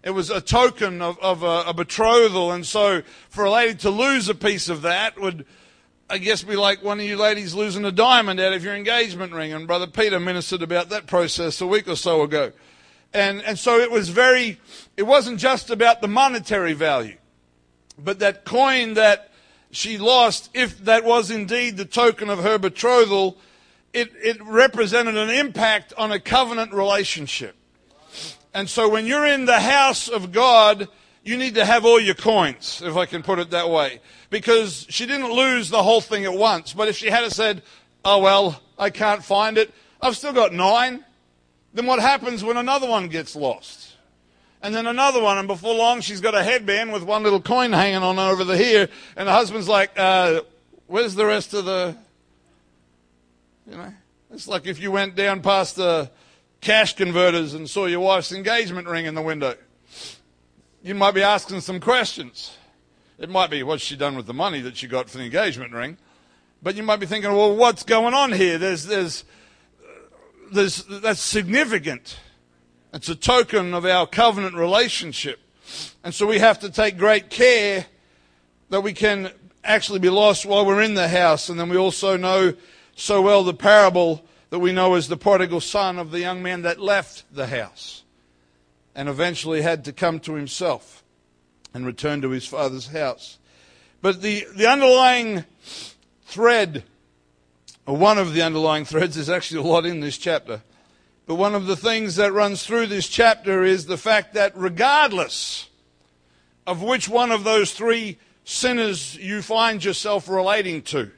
It 0.02 0.10
was 0.10 0.28
a 0.28 0.40
token 0.40 1.00
of, 1.00 1.18
of 1.20 1.42
a, 1.42 1.64
a 1.68 1.74
betrothal. 1.74 2.52
And 2.52 2.66
so 2.66 3.02
for 3.30 3.44
a 3.44 3.50
lady 3.50 3.74
to 3.78 3.90
lose 3.90 4.28
a 4.28 4.34
piece 4.34 4.68
of 4.68 4.82
that 4.82 5.18
would, 5.18 5.46
I 6.10 6.18
guess, 6.18 6.42
be 6.42 6.56
like 6.56 6.84
one 6.84 7.00
of 7.00 7.06
you 7.06 7.16
ladies 7.16 7.54
losing 7.54 7.86
a 7.86 7.90
diamond 7.90 8.38
out 8.38 8.52
of 8.52 8.62
your 8.62 8.76
engagement 8.76 9.32
ring. 9.32 9.54
And 9.54 9.66
Brother 9.66 9.86
Peter 9.86 10.20
ministered 10.20 10.62
about 10.62 10.90
that 10.90 11.06
process 11.06 11.60
a 11.62 11.66
week 11.66 11.88
or 11.88 11.96
so 11.96 12.20
ago. 12.22 12.52
And, 13.16 13.40
and 13.44 13.58
so 13.58 13.78
it 13.78 13.90
was 13.90 14.10
very, 14.10 14.60
it 14.94 15.04
wasn't 15.04 15.40
just 15.40 15.70
about 15.70 16.02
the 16.02 16.06
monetary 16.06 16.74
value, 16.74 17.16
but 17.98 18.18
that 18.18 18.44
coin 18.44 18.92
that 18.92 19.30
she 19.70 19.96
lost, 19.96 20.50
if 20.52 20.84
that 20.84 21.02
was 21.02 21.30
indeed 21.30 21.78
the 21.78 21.86
token 21.86 22.28
of 22.28 22.40
her 22.40 22.58
betrothal, 22.58 23.38
it, 23.94 24.12
it 24.22 24.36
represented 24.44 25.16
an 25.16 25.30
impact 25.30 25.94
on 25.96 26.12
a 26.12 26.20
covenant 26.20 26.74
relationship. 26.74 27.56
And 28.52 28.68
so 28.68 28.86
when 28.86 29.06
you're 29.06 29.24
in 29.24 29.46
the 29.46 29.60
house 29.60 30.08
of 30.08 30.30
God, 30.30 30.86
you 31.24 31.38
need 31.38 31.54
to 31.54 31.64
have 31.64 31.86
all 31.86 31.98
your 31.98 32.14
coins, 32.14 32.82
if 32.84 32.98
I 32.98 33.06
can 33.06 33.22
put 33.22 33.38
it 33.38 33.48
that 33.48 33.70
way. 33.70 34.00
Because 34.28 34.86
she 34.90 35.06
didn't 35.06 35.32
lose 35.32 35.70
the 35.70 35.82
whole 35.82 36.02
thing 36.02 36.26
at 36.26 36.34
once. 36.34 36.74
But 36.74 36.88
if 36.88 36.98
she 36.98 37.08
had 37.08 37.32
said, 37.32 37.62
oh 38.04 38.18
well, 38.18 38.60
I 38.78 38.90
can't 38.90 39.24
find 39.24 39.56
it, 39.56 39.72
I've 40.02 40.18
still 40.18 40.34
got 40.34 40.52
nine, 40.52 41.02
then 41.76 41.84
what 41.84 42.00
happens 42.00 42.42
when 42.42 42.56
another 42.56 42.88
one 42.88 43.08
gets 43.08 43.36
lost? 43.36 43.92
And 44.62 44.74
then 44.74 44.86
another 44.86 45.22
one, 45.22 45.36
and 45.36 45.46
before 45.46 45.74
long 45.74 46.00
she's 46.00 46.22
got 46.22 46.34
a 46.34 46.42
headband 46.42 46.90
with 46.90 47.02
one 47.02 47.22
little 47.22 47.40
coin 47.40 47.70
hanging 47.70 48.02
on 48.02 48.18
over 48.18 48.44
the 48.44 48.56
here, 48.56 48.88
and 49.14 49.28
the 49.28 49.32
husband's 49.32 49.68
like, 49.68 49.90
uh, 49.98 50.40
where's 50.86 51.14
the 51.14 51.26
rest 51.26 51.52
of 51.52 51.66
the, 51.66 51.94
you 53.70 53.76
know? 53.76 53.92
It's 54.32 54.48
like 54.48 54.66
if 54.66 54.80
you 54.80 54.90
went 54.90 55.16
down 55.16 55.42
past 55.42 55.76
the 55.76 56.10
cash 56.62 56.96
converters 56.96 57.52
and 57.52 57.68
saw 57.68 57.84
your 57.84 58.00
wife's 58.00 58.32
engagement 58.32 58.88
ring 58.88 59.04
in 59.04 59.14
the 59.14 59.20
window. 59.20 59.54
You 60.82 60.94
might 60.94 61.12
be 61.12 61.22
asking 61.22 61.60
some 61.60 61.78
questions. 61.78 62.56
It 63.18 63.28
might 63.28 63.50
be, 63.50 63.62
what's 63.62 63.82
she 63.82 63.96
done 63.96 64.16
with 64.16 64.26
the 64.26 64.34
money 64.34 64.62
that 64.62 64.78
she 64.78 64.86
got 64.86 65.10
for 65.10 65.18
the 65.18 65.24
engagement 65.24 65.74
ring? 65.74 65.98
But 66.62 66.74
you 66.74 66.82
might 66.82 67.00
be 67.00 67.06
thinking, 67.06 67.30
well, 67.32 67.54
what's 67.54 67.82
going 67.82 68.14
on 68.14 68.32
here? 68.32 68.56
There's, 68.56 68.86
there's, 68.86 69.24
there's, 70.52 70.84
that's 70.84 71.20
significant. 71.20 72.18
It's 72.92 73.08
a 73.08 73.14
token 73.14 73.74
of 73.74 73.84
our 73.84 74.06
covenant 74.06 74.54
relationship. 74.54 75.40
And 76.04 76.14
so 76.14 76.26
we 76.26 76.38
have 76.38 76.60
to 76.60 76.70
take 76.70 76.96
great 76.96 77.30
care 77.30 77.86
that 78.70 78.80
we 78.80 78.92
can 78.92 79.30
actually 79.64 79.98
be 79.98 80.08
lost 80.08 80.46
while 80.46 80.64
we're 80.64 80.82
in 80.82 80.94
the 80.94 81.08
house. 81.08 81.48
And 81.48 81.58
then 81.58 81.68
we 81.68 81.76
also 81.76 82.16
know 82.16 82.54
so 82.94 83.20
well 83.20 83.44
the 83.44 83.54
parable 83.54 84.24
that 84.50 84.60
we 84.60 84.72
know 84.72 84.94
as 84.94 85.08
the 85.08 85.16
prodigal 85.16 85.60
son 85.60 85.98
of 85.98 86.10
the 86.10 86.20
young 86.20 86.42
man 86.42 86.62
that 86.62 86.80
left 86.80 87.24
the 87.34 87.48
house 87.48 88.04
and 88.94 89.08
eventually 89.08 89.62
had 89.62 89.84
to 89.84 89.92
come 89.92 90.20
to 90.20 90.34
himself 90.34 91.04
and 91.74 91.84
return 91.84 92.22
to 92.22 92.30
his 92.30 92.46
father's 92.46 92.86
house. 92.86 93.38
But 94.00 94.22
the, 94.22 94.46
the 94.54 94.66
underlying 94.66 95.44
thread 96.24 96.84
one 97.94 98.18
of 98.18 98.34
the 98.34 98.42
underlying 98.42 98.84
threads, 98.84 99.16
is 99.16 99.30
actually 99.30 99.60
a 99.60 99.72
lot 99.72 99.86
in 99.86 100.00
this 100.00 100.18
chapter. 100.18 100.62
But 101.26 101.36
one 101.36 101.54
of 101.54 101.66
the 101.66 101.76
things 101.76 102.16
that 102.16 102.32
runs 102.32 102.64
through 102.64 102.86
this 102.86 103.08
chapter 103.08 103.64
is 103.64 103.86
the 103.86 103.96
fact 103.96 104.34
that 104.34 104.52
regardless 104.56 105.68
of 106.66 106.82
which 106.82 107.08
one 107.08 107.30
of 107.30 107.44
those 107.44 107.72
three 107.72 108.18
sinners 108.44 109.16
you 109.16 109.42
find 109.42 109.84
yourself 109.84 110.28
relating 110.28 110.82
to, 110.82 111.10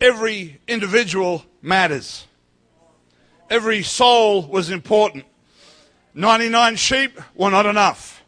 every 0.00 0.60
individual 0.66 1.44
matters. 1.62 2.26
Every 3.50 3.82
soul 3.82 4.42
was 4.42 4.70
important. 4.70 5.24
99 6.14 6.76
sheep 6.76 7.20
were 7.34 7.50
not 7.50 7.66
enough. 7.66 8.22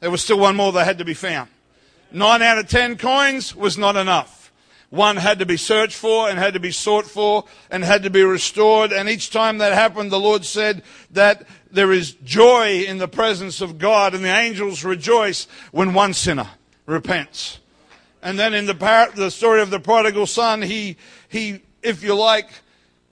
There 0.00 0.10
was 0.10 0.22
still 0.22 0.38
one 0.38 0.56
more 0.56 0.72
that 0.72 0.84
had 0.84 0.98
to 0.98 1.04
be 1.04 1.14
found. 1.14 1.48
Nine 2.10 2.42
out 2.42 2.58
of 2.58 2.68
ten 2.68 2.96
coins 2.96 3.54
was 3.54 3.78
not 3.78 3.96
enough. 3.96 4.41
One 4.92 5.16
had 5.16 5.38
to 5.38 5.46
be 5.46 5.56
searched 5.56 5.96
for 5.96 6.28
and 6.28 6.38
had 6.38 6.52
to 6.52 6.60
be 6.60 6.70
sought 6.70 7.06
for 7.06 7.44
and 7.70 7.82
had 7.82 8.02
to 8.02 8.10
be 8.10 8.22
restored. 8.24 8.92
And 8.92 9.08
each 9.08 9.30
time 9.30 9.56
that 9.56 9.72
happened, 9.72 10.12
the 10.12 10.20
Lord 10.20 10.44
said 10.44 10.82
that 11.12 11.46
there 11.70 11.92
is 11.92 12.12
joy 12.12 12.82
in 12.82 12.98
the 12.98 13.08
presence 13.08 13.62
of 13.62 13.78
God 13.78 14.14
and 14.14 14.22
the 14.22 14.28
angels 14.28 14.84
rejoice 14.84 15.46
when 15.70 15.94
one 15.94 16.12
sinner 16.12 16.50
repents. 16.84 17.58
And 18.22 18.38
then 18.38 18.52
in 18.52 18.66
the, 18.66 18.74
par- 18.74 19.12
the 19.14 19.30
story 19.30 19.62
of 19.62 19.70
the 19.70 19.80
prodigal 19.80 20.26
son, 20.26 20.60
he, 20.60 20.98
he, 21.26 21.60
if 21.82 22.02
you 22.02 22.14
like, 22.14 22.50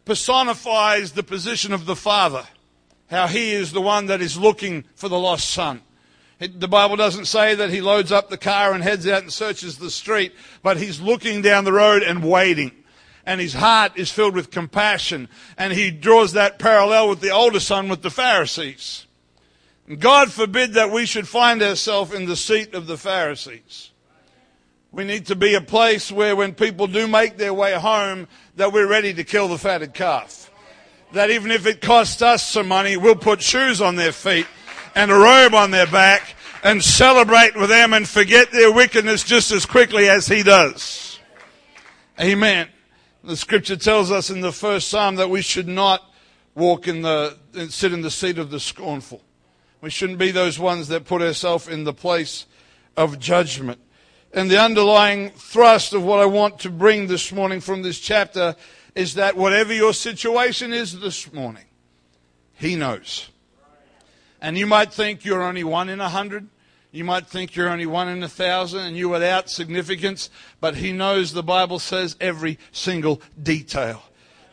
personifies 0.04 1.12
the 1.12 1.22
position 1.22 1.72
of 1.72 1.86
the 1.86 1.96
father. 1.96 2.44
How 3.08 3.26
he 3.26 3.52
is 3.52 3.72
the 3.72 3.80
one 3.80 4.04
that 4.04 4.20
is 4.20 4.36
looking 4.36 4.84
for 4.96 5.08
the 5.08 5.18
lost 5.18 5.48
son. 5.48 5.80
The 6.40 6.68
Bible 6.68 6.96
doesn't 6.96 7.26
say 7.26 7.54
that 7.54 7.68
he 7.68 7.82
loads 7.82 8.10
up 8.10 8.30
the 8.30 8.38
car 8.38 8.72
and 8.72 8.82
heads 8.82 9.06
out 9.06 9.22
and 9.22 9.32
searches 9.32 9.76
the 9.76 9.90
street, 9.90 10.32
but 10.62 10.78
he's 10.78 10.98
looking 10.98 11.42
down 11.42 11.64
the 11.64 11.72
road 11.72 12.02
and 12.02 12.24
waiting. 12.24 12.72
And 13.26 13.42
his 13.42 13.52
heart 13.52 13.92
is 13.96 14.10
filled 14.10 14.34
with 14.34 14.50
compassion. 14.50 15.28
And 15.58 15.74
he 15.74 15.90
draws 15.90 16.32
that 16.32 16.58
parallel 16.58 17.10
with 17.10 17.20
the 17.20 17.28
older 17.28 17.60
son 17.60 17.90
with 17.90 18.00
the 18.00 18.10
Pharisees. 18.10 19.06
God 19.98 20.32
forbid 20.32 20.72
that 20.74 20.90
we 20.90 21.04
should 21.04 21.28
find 21.28 21.62
ourselves 21.62 22.14
in 22.14 22.24
the 22.24 22.36
seat 22.36 22.72
of 22.72 22.86
the 22.86 22.96
Pharisees. 22.96 23.90
We 24.92 25.04
need 25.04 25.26
to 25.26 25.36
be 25.36 25.54
a 25.54 25.60
place 25.60 26.10
where 26.10 26.34
when 26.34 26.54
people 26.54 26.86
do 26.86 27.06
make 27.06 27.36
their 27.36 27.52
way 27.52 27.74
home, 27.74 28.28
that 28.56 28.72
we're 28.72 28.88
ready 28.88 29.12
to 29.12 29.24
kill 29.24 29.48
the 29.48 29.58
fatted 29.58 29.92
calf. 29.92 30.50
That 31.12 31.30
even 31.30 31.50
if 31.50 31.66
it 31.66 31.82
costs 31.82 32.22
us 32.22 32.48
some 32.48 32.68
money, 32.68 32.96
we'll 32.96 33.14
put 33.14 33.42
shoes 33.42 33.82
on 33.82 33.96
their 33.96 34.12
feet 34.12 34.46
and 34.94 35.10
a 35.10 35.14
robe 35.14 35.54
on 35.54 35.70
their 35.70 35.86
back 35.86 36.34
and 36.62 36.82
celebrate 36.82 37.56
with 37.56 37.70
them 37.70 37.92
and 37.92 38.08
forget 38.08 38.50
their 38.50 38.72
wickedness 38.72 39.24
just 39.24 39.50
as 39.50 39.66
quickly 39.66 40.08
as 40.08 40.26
he 40.26 40.42
does. 40.42 41.18
Amen. 42.20 42.68
The 43.24 43.36
scripture 43.36 43.76
tells 43.76 44.10
us 44.10 44.30
in 44.30 44.40
the 44.40 44.52
first 44.52 44.88
psalm 44.88 45.16
that 45.16 45.30
we 45.30 45.42
should 45.42 45.68
not 45.68 46.02
walk 46.54 46.88
in 46.88 47.02
the, 47.02 47.36
sit 47.68 47.92
in 47.92 48.02
the 48.02 48.10
seat 48.10 48.38
of 48.38 48.50
the 48.50 48.60
scornful. 48.60 49.22
We 49.80 49.90
shouldn't 49.90 50.18
be 50.18 50.30
those 50.30 50.58
ones 50.58 50.88
that 50.88 51.06
put 51.06 51.22
ourselves 51.22 51.68
in 51.68 51.84
the 51.84 51.94
place 51.94 52.46
of 52.96 53.18
judgment. 53.18 53.80
And 54.32 54.50
the 54.50 54.60
underlying 54.60 55.30
thrust 55.30 55.92
of 55.92 56.04
what 56.04 56.20
I 56.20 56.26
want 56.26 56.60
to 56.60 56.70
bring 56.70 57.06
this 57.06 57.32
morning 57.32 57.60
from 57.60 57.82
this 57.82 57.98
chapter 57.98 58.54
is 58.94 59.14
that 59.14 59.36
whatever 59.36 59.72
your 59.72 59.92
situation 59.92 60.72
is 60.72 61.00
this 61.00 61.32
morning, 61.32 61.64
He 62.54 62.76
knows. 62.76 63.30
And 64.40 64.56
you 64.56 64.66
might 64.66 64.92
think 64.92 65.24
you're 65.24 65.42
only 65.42 65.64
one 65.64 65.88
in 65.88 66.00
a 66.00 66.08
hundred. 66.08 66.48
You 66.92 67.04
might 67.04 67.26
think 67.26 67.54
you're 67.54 67.68
only 67.68 67.86
one 67.86 68.08
in 68.08 68.22
a 68.22 68.28
thousand 68.28 68.80
and 68.80 68.96
you're 68.96 69.10
without 69.10 69.48
significance, 69.48 70.28
but 70.60 70.76
he 70.76 70.92
knows 70.92 71.32
the 71.32 71.42
Bible 71.42 71.78
says 71.78 72.16
every 72.20 72.58
single 72.72 73.20
detail. 73.40 74.02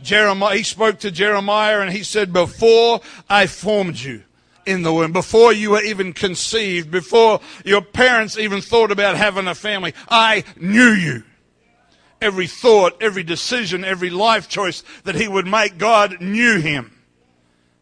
Jeremiah, 0.04 0.58
he 0.58 0.64
spoke 0.64 1.00
to 1.00 1.10
Jeremiah 1.10 1.80
and 1.80 1.92
he 1.92 2.04
said, 2.04 2.32
before 2.32 3.02
I 3.28 3.48
formed 3.48 3.98
you 3.98 4.24
in 4.68 4.84
the 4.84 4.94
womb, 4.94 5.14
before 5.14 5.52
you 5.52 5.72
were 5.72 5.82
even 5.82 6.14
conceived, 6.14 6.92
before 6.92 7.40
your 7.66 7.82
parents 7.82 8.38
even 8.38 8.62
thought 8.62 8.92
about 8.92 9.18
having 9.18 9.48
a 9.48 9.56
family, 9.56 9.96
I 10.08 10.44
knew 10.58 10.92
you. 10.92 11.24
Every 12.22 12.48
thought, 12.48 13.02
every 13.02 13.24
decision, 13.24 13.84
every 13.84 14.12
life 14.12 14.48
choice 14.50 14.84
that 15.06 15.16
he 15.16 15.28
would 15.28 15.48
make, 15.48 15.80
God 15.80 16.22
knew 16.22 16.60
him. 16.60 16.94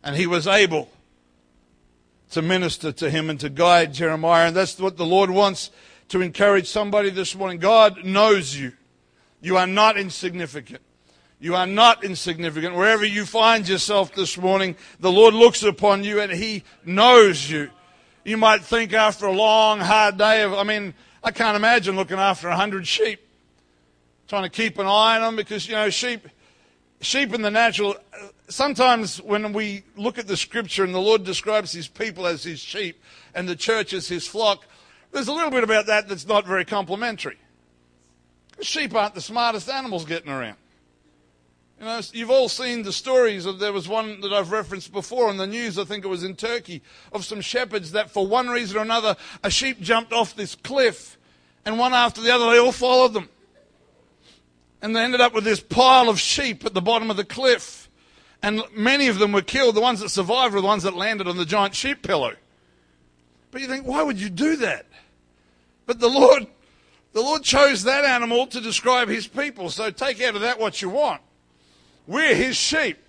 And 0.03 0.15
he 0.15 0.27
was 0.27 0.47
able 0.47 0.89
to 2.35 2.41
minister 2.41 2.91
to 2.91 3.09
him 3.09 3.29
and 3.29 3.39
to 3.39 3.49
guide 3.49 3.93
Jeremiah. 3.93 4.47
And 4.47 4.55
that's 4.55 4.77
what 4.77 4.97
the 4.97 5.05
Lord 5.05 5.29
wants 5.29 5.71
to 6.09 6.19
encourage 6.19 6.67
somebody 6.67 7.09
this 7.09 7.33
morning. 7.33 7.59
God 7.59 8.03
knows 8.03 8.53
you. 8.53 8.73
You 9.39 9.55
are 9.55 9.65
not 9.65 9.97
insignificant. 9.97 10.81
You 11.39 11.55
are 11.55 11.65
not 11.65 12.03
insignificant. 12.03 12.75
Wherever 12.75 13.05
you 13.05 13.25
find 13.25 13.65
yourself 13.65 14.13
this 14.13 14.37
morning, 14.37 14.75
the 14.99 15.09
Lord 15.09 15.33
looks 15.33 15.63
upon 15.63 16.03
you 16.03 16.19
and 16.19 16.29
He 16.29 16.65
knows 16.83 17.49
you. 17.49 17.69
You 18.25 18.35
might 18.35 18.63
think 18.63 18.91
after 18.91 19.27
a 19.27 19.31
long, 19.31 19.79
hard 19.79 20.17
day 20.17 20.43
of, 20.43 20.53
I 20.55 20.63
mean, 20.63 20.93
I 21.23 21.31
can't 21.31 21.55
imagine 21.55 21.95
looking 21.95 22.19
after 22.19 22.49
a 22.49 22.55
hundred 22.57 22.85
sheep, 22.85 23.21
trying 24.27 24.43
to 24.43 24.49
keep 24.49 24.77
an 24.77 24.87
eye 24.87 25.15
on 25.15 25.21
them 25.21 25.35
because, 25.37 25.69
you 25.69 25.75
know, 25.75 25.89
sheep, 25.89 26.27
sheep 27.05 27.33
in 27.33 27.41
the 27.41 27.51
natural, 27.51 27.95
sometimes 28.49 29.21
when 29.21 29.53
we 29.53 29.83
look 29.95 30.17
at 30.17 30.27
the 30.27 30.35
scripture 30.35 30.83
and 30.83 30.93
the 30.93 30.99
Lord 30.99 31.23
describes 31.23 31.71
his 31.71 31.87
people 31.87 32.27
as 32.27 32.43
his 32.43 32.59
sheep 32.59 33.01
and 33.33 33.47
the 33.47 33.55
church 33.55 33.93
as 33.93 34.07
his 34.07 34.27
flock, 34.27 34.65
there's 35.11 35.27
a 35.27 35.33
little 35.33 35.51
bit 35.51 35.63
about 35.63 35.85
that 35.85 36.07
that's 36.07 36.27
not 36.27 36.45
very 36.45 36.65
complimentary. 36.65 37.37
Sheep 38.61 38.93
aren't 38.95 39.15
the 39.15 39.21
smartest 39.21 39.69
animals 39.69 40.05
getting 40.05 40.31
around. 40.31 40.57
You 41.79 41.85
know, 41.85 42.01
you've 42.13 42.31
all 42.31 42.47
seen 42.47 42.83
the 42.83 42.93
stories 42.93 43.45
of 43.45 43.59
there 43.59 43.73
was 43.73 43.87
one 43.87 44.21
that 44.21 44.31
I've 44.31 44.51
referenced 44.51 44.93
before 44.93 45.27
on 45.27 45.37
the 45.37 45.47
news, 45.47 45.77
I 45.77 45.83
think 45.83 46.05
it 46.05 46.07
was 46.07 46.23
in 46.23 46.35
Turkey, 46.35 46.81
of 47.11 47.25
some 47.25 47.41
shepherds 47.41 47.91
that 47.91 48.09
for 48.09 48.25
one 48.25 48.47
reason 48.47 48.77
or 48.77 48.81
another, 48.81 49.17
a 49.43 49.51
sheep 49.51 49.81
jumped 49.81 50.13
off 50.13 50.35
this 50.35 50.55
cliff 50.55 51.17
and 51.65 51.77
one 51.77 51.93
after 51.93 52.21
the 52.21 52.31
other, 52.33 52.49
they 52.49 52.59
all 52.59 52.71
followed 52.71 53.13
them. 53.13 53.29
And 54.85 54.95
they 54.95 55.03
ended 55.03 55.19
up 55.19 55.33
with 55.33 55.45
this 55.45 55.61
pile 55.61 56.09
of 56.09 56.19
sheep 56.19 56.63
at 56.63 56.75
the 56.75 56.81
bottom 56.81 57.09
of 57.09 57.17
the 57.17 57.25
cliff. 57.25 57.89
And 58.43 58.61
many 58.71 59.07
of 59.07 59.17
them 59.17 59.31
were 59.31 59.41
killed. 59.41 59.73
The 59.73 59.81
ones 59.81 59.99
that 59.99 60.09
survived 60.09 60.53
were 60.53 60.61
the 60.61 60.67
ones 60.67 60.83
that 60.83 60.95
landed 60.95 61.27
on 61.27 61.37
the 61.37 61.43
giant 61.45 61.73
sheep 61.73 62.03
pillow. 62.03 62.33
But 63.49 63.61
you 63.61 63.67
think, 63.67 63.87
why 63.87 64.03
would 64.03 64.21
you 64.21 64.29
do 64.29 64.57
that? 64.57 64.85
But 65.87 65.99
the 65.99 66.07
Lord, 66.07 66.45
the 67.13 67.21
Lord 67.21 67.41
chose 67.41 67.81
that 67.85 68.05
animal 68.05 68.45
to 68.45 68.61
describe 68.61 69.07
his 69.07 69.25
people. 69.25 69.71
So 69.71 69.89
take 69.89 70.21
out 70.21 70.35
of 70.35 70.41
that 70.41 70.59
what 70.59 70.83
you 70.83 70.89
want. 70.89 71.23
We're 72.05 72.35
his 72.35 72.55
sheep. 72.55 72.99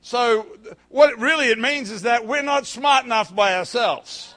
So 0.00 0.46
what 0.90 1.18
really 1.18 1.46
it 1.46 1.58
means 1.58 1.90
is 1.90 2.02
that 2.02 2.24
we're 2.24 2.42
not 2.42 2.66
smart 2.66 3.04
enough 3.04 3.34
by 3.34 3.56
ourselves. 3.56 4.32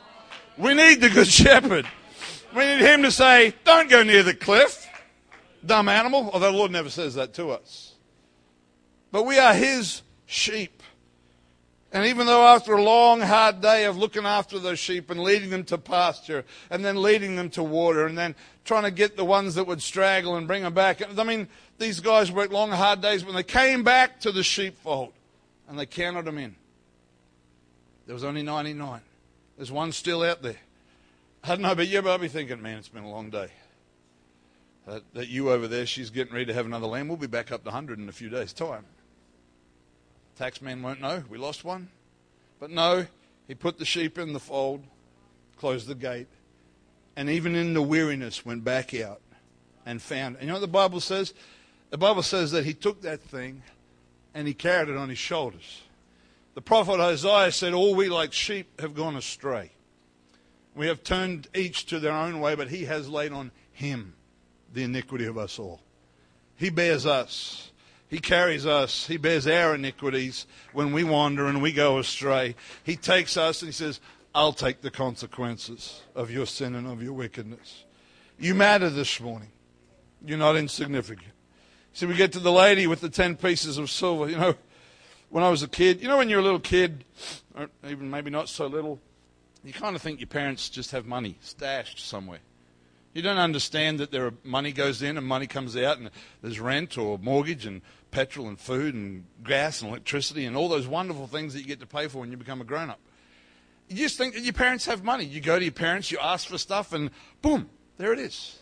We 0.58 0.74
need 0.74 1.02
the 1.02 1.10
good 1.10 1.28
shepherd. 1.32 1.86
We 2.56 2.66
need 2.66 2.82
him 2.82 3.04
to 3.04 3.12
say, 3.12 3.54
don't 3.64 3.92
go 3.92 4.02
near 4.02 4.24
the 4.24 4.34
cliff, 4.34 4.81
dumb 5.66 5.90
animal. 5.90 6.30
Although 6.34 6.52
the 6.52 6.58
Lord 6.58 6.72
never 6.72 6.90
says 6.90 7.16
that 7.16 7.34
to 7.36 7.52
us. 7.52 7.94
But 9.12 9.26
we 9.26 9.38
are 9.38 9.54
his 9.54 10.02
sheep. 10.26 10.82
And 11.94 12.06
even 12.06 12.26
though 12.26 12.46
after 12.48 12.74
a 12.74 12.82
long, 12.82 13.20
hard 13.20 13.60
day 13.60 13.84
of 13.84 13.98
looking 13.98 14.26
after 14.26 14.60
those 14.60 14.80
sheep 14.80 15.10
and 15.10 15.20
leading 15.20 15.50
them 15.50 15.66
to 15.66 15.78
pasture 15.78 16.46
and 16.70 16.86
then 16.86 17.02
leading 17.02 17.36
them 17.36 17.50
to 17.52 17.64
water 17.64 18.06
and 18.06 18.18
then 18.18 18.34
trying 18.64 18.84
to 18.84 18.92
get 18.92 19.18
the 19.18 19.26
ones 19.26 19.56
that 19.56 19.68
would 19.68 19.82
straggle 19.82 20.38
and 20.38 20.48
bring 20.48 20.64
them 20.64 20.74
back. 20.74 21.02
I 21.18 21.24
mean, 21.24 21.50
these 21.80 22.00
guys 22.00 22.32
worked 22.32 22.54
long, 22.54 22.72
hard 22.72 23.02
days 23.02 23.26
when 23.26 23.36
they 23.36 23.44
came 23.44 23.84
back 23.84 24.22
to 24.22 24.32
the 24.32 24.42
sheepfold 24.42 25.12
and 25.68 25.78
they 25.78 25.86
counted 25.86 26.24
them 26.24 26.38
in. 26.38 26.56
There 28.06 28.14
was 28.14 28.24
only 28.24 28.44
99. 28.44 29.02
There's 29.58 29.72
one 29.72 29.92
still 29.92 30.24
out 30.24 30.42
there. 30.42 30.56
I 31.44 31.50
don't 31.50 31.62
know, 31.62 31.76
but 31.76 31.88
you 31.88 32.02
might 32.02 32.22
be 32.22 32.30
thinking, 32.30 32.62
man, 32.62 32.78
it's 32.78 32.88
been 32.88 33.04
a 33.04 33.10
long 33.10 33.30
day. 33.30 33.50
Uh, 34.88 35.00
that 35.14 35.28
you 35.28 35.52
over 35.52 35.68
there, 35.68 35.86
she's 35.86 36.10
getting 36.10 36.34
ready 36.34 36.46
to 36.46 36.54
have 36.54 36.66
another 36.66 36.88
lamb. 36.88 37.08
We'll 37.08 37.18
be 37.18 37.28
back 37.28 37.52
up 37.52 37.64
to 37.64 37.70
100 37.70 38.00
in 38.00 38.10
a 38.10 38.12
few 38.12 38.30
days' 38.30 38.52
time. 38.52 38.86
Taxman 40.40 40.82
won't 40.82 41.00
know. 41.00 41.24
We 41.30 41.38
lost 41.38 41.64
one. 41.64 41.90
But 42.60 42.72
no, 42.72 43.06
he 43.48 43.54
put 43.54 43.78
the 43.78 43.86
sheep 43.86 44.18
in 44.18 44.34
the 44.34 44.40
fold, 44.40 44.84
closed 45.58 45.88
the 45.88 45.96
gate, 45.96 46.28
and 47.16 47.30
even 47.30 47.56
in 47.56 47.74
the 47.74 47.82
weariness 47.82 48.44
went 48.44 48.64
back 48.64 48.94
out 48.96 49.22
and 49.86 50.02
found. 50.02 50.36
And 50.36 50.44
you 50.44 50.48
know 50.48 50.56
what 50.56 50.62
the 50.62 50.68
Bible 50.68 51.00
says? 51.00 51.34
The 51.92 51.98
Bible 51.98 52.24
says 52.24 52.52
that 52.52 52.66
he 52.66 52.74
took 52.74 53.02
that 53.02 53.22
thing 53.22 53.62
and 54.34 54.48
he 54.48 54.54
carried 54.54 54.90
it 54.90 54.98
on 54.98 55.10
his 55.10 55.18
shoulders. 55.18 55.82
The 56.56 56.62
prophet 56.62 57.00
Isaiah 57.00 57.52
said, 57.52 57.74
All 57.74 57.96
we 57.96 58.10
like 58.10 58.34
sheep 58.34 58.80
have 58.80 58.96
gone 58.96 59.16
astray. 59.16 59.72
We 60.76 60.88
have 60.88 61.04
turned 61.04 61.50
each 61.54 61.86
to 61.88 62.00
their 62.00 62.14
own 62.14 62.40
way, 62.40 62.56
but 62.56 62.70
he 62.70 62.86
has 62.86 63.10
laid 63.10 63.32
on 63.32 63.52
him 63.74 64.14
the 64.74 64.84
iniquity 64.84 65.26
of 65.26 65.38
us 65.38 65.60
all. 65.60 65.82
He 66.56 66.70
bears 66.70 67.06
us. 67.06 67.72
He 68.08 68.20
carries 68.20 68.66
us. 68.66 69.08
He 69.08 69.18
bears 69.18 69.48
our 69.48 69.76
iniquities 69.76 70.46
when 70.74 70.92
we 70.92 71.04
wander 71.04 71.48
and 71.48 71.62
we 71.62 71.72
go 71.72 71.98
astray. 71.98 72.56
He 72.84 72.96
takes 72.96 73.38
us 73.38 73.62
and 73.62 73.70
he 73.70 73.74
says, 73.74 74.00
I'll 74.36 74.54
take 74.54 74.82
the 74.82 74.92
consequences 74.92 76.02
of 76.16 76.30
your 76.30 76.46
sin 76.46 76.76
and 76.76 76.88
of 76.88 77.02
your 77.02 77.14
wickedness. 77.14 77.86
You 78.38 78.56
matter 78.56 78.90
this 78.90 79.20
morning. 79.20 79.50
You're 80.26 80.38
not 80.38 80.56
insignificant. 80.56 81.32
See, 81.94 82.06
we 82.06 82.16
get 82.16 82.32
to 82.34 82.40
the 82.40 82.52
lady 82.52 82.88
with 82.88 83.02
the 83.02 83.10
10 83.10 83.36
pieces 83.36 83.78
of 83.78 83.90
silver. 83.90 84.30
You 84.30 84.38
know, 84.38 84.56
when 85.30 85.44
I 85.44 85.50
was 85.50 85.64
a 85.64 85.68
kid, 85.68 86.02
you 86.02 86.08
know, 86.08 86.18
when 86.18 86.30
you're 86.30 86.40
a 86.40 86.44
little 86.44 86.60
kid, 86.60 87.04
or 87.56 87.70
even 87.88 88.10
maybe 88.10 88.30
not 88.30 88.50
so 88.50 88.68
little, 88.68 89.00
you 89.64 89.74
kind 89.74 89.96
of 89.96 90.02
think 90.02 90.20
your 90.20 90.28
parents 90.28 90.70
just 90.70 90.92
have 90.92 91.06
money 91.06 91.38
stashed 91.42 92.00
somewhere. 92.00 92.40
You 93.14 93.22
don't 93.22 93.38
understand 93.38 94.00
that 94.00 94.12
there 94.12 94.28
are, 94.28 94.34
money 94.44 94.72
goes 94.72 95.02
in 95.02 95.18
and 95.18 95.28
money 95.28 95.48
comes 95.48 95.76
out, 95.76 95.98
and 95.98 96.10
there's 96.42 96.60
rent 96.60 96.98
or 96.98 97.18
mortgage 97.18 97.66
and 97.66 97.82
petrol 98.10 98.48
and 98.48 98.60
food 98.60 98.94
and 98.94 99.26
gas 99.44 99.82
and 99.82 99.90
electricity 99.90 100.46
and 100.46 100.56
all 100.56 100.70
those 100.70 100.88
wonderful 100.88 101.28
things 101.28 101.54
that 101.54 101.60
you 101.60 101.66
get 101.66 101.80
to 101.80 101.88
pay 101.88 102.08
for 102.08 102.20
when 102.20 102.32
you 102.32 102.38
become 102.38 102.62
a 102.62 102.64
grown 102.64 102.90
up. 102.90 103.00
You 103.90 103.98
just 103.98 104.18
think 104.18 104.34
that 104.36 104.42
your 104.42 104.54
parents 104.54 104.86
have 104.86 105.04
money. 105.04 105.26
You 105.26 105.42
go 105.42 105.60
to 105.60 105.66
your 105.66 105.74
parents, 105.74 106.12
you 106.12 106.20
ask 106.22 106.48
for 106.48 106.58
stuff, 106.58 106.94
and 106.94 107.12
boom, 107.42 107.70
there 107.98 108.14
it 108.14 108.20
is. 108.20 108.60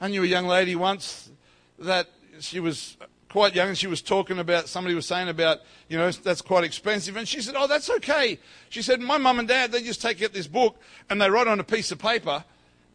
I 0.00 0.08
knew 0.08 0.22
a 0.22 0.26
young 0.26 0.46
lady 0.46 0.74
once 0.74 1.30
that 1.78 2.08
she 2.40 2.60
was 2.60 2.96
quite 3.28 3.54
young 3.54 3.68
and 3.68 3.76
she 3.76 3.86
was 3.86 4.00
talking 4.00 4.38
about 4.38 4.68
somebody 4.68 4.94
was 4.94 5.04
saying 5.04 5.28
about 5.28 5.58
you 5.88 5.98
know 5.98 6.10
that's 6.10 6.40
quite 6.40 6.64
expensive 6.64 7.14
and 7.16 7.28
she 7.28 7.42
said 7.42 7.54
oh 7.58 7.66
that's 7.66 7.90
okay 7.90 8.38
she 8.70 8.80
said 8.80 9.00
my 9.00 9.18
mum 9.18 9.38
and 9.38 9.48
dad 9.48 9.70
they 9.70 9.82
just 9.82 10.00
take 10.00 10.22
out 10.22 10.32
this 10.32 10.46
book 10.46 10.80
and 11.10 11.20
they 11.20 11.28
write 11.28 11.46
on 11.46 11.60
a 11.60 11.64
piece 11.64 11.90
of 11.90 11.98
paper 11.98 12.42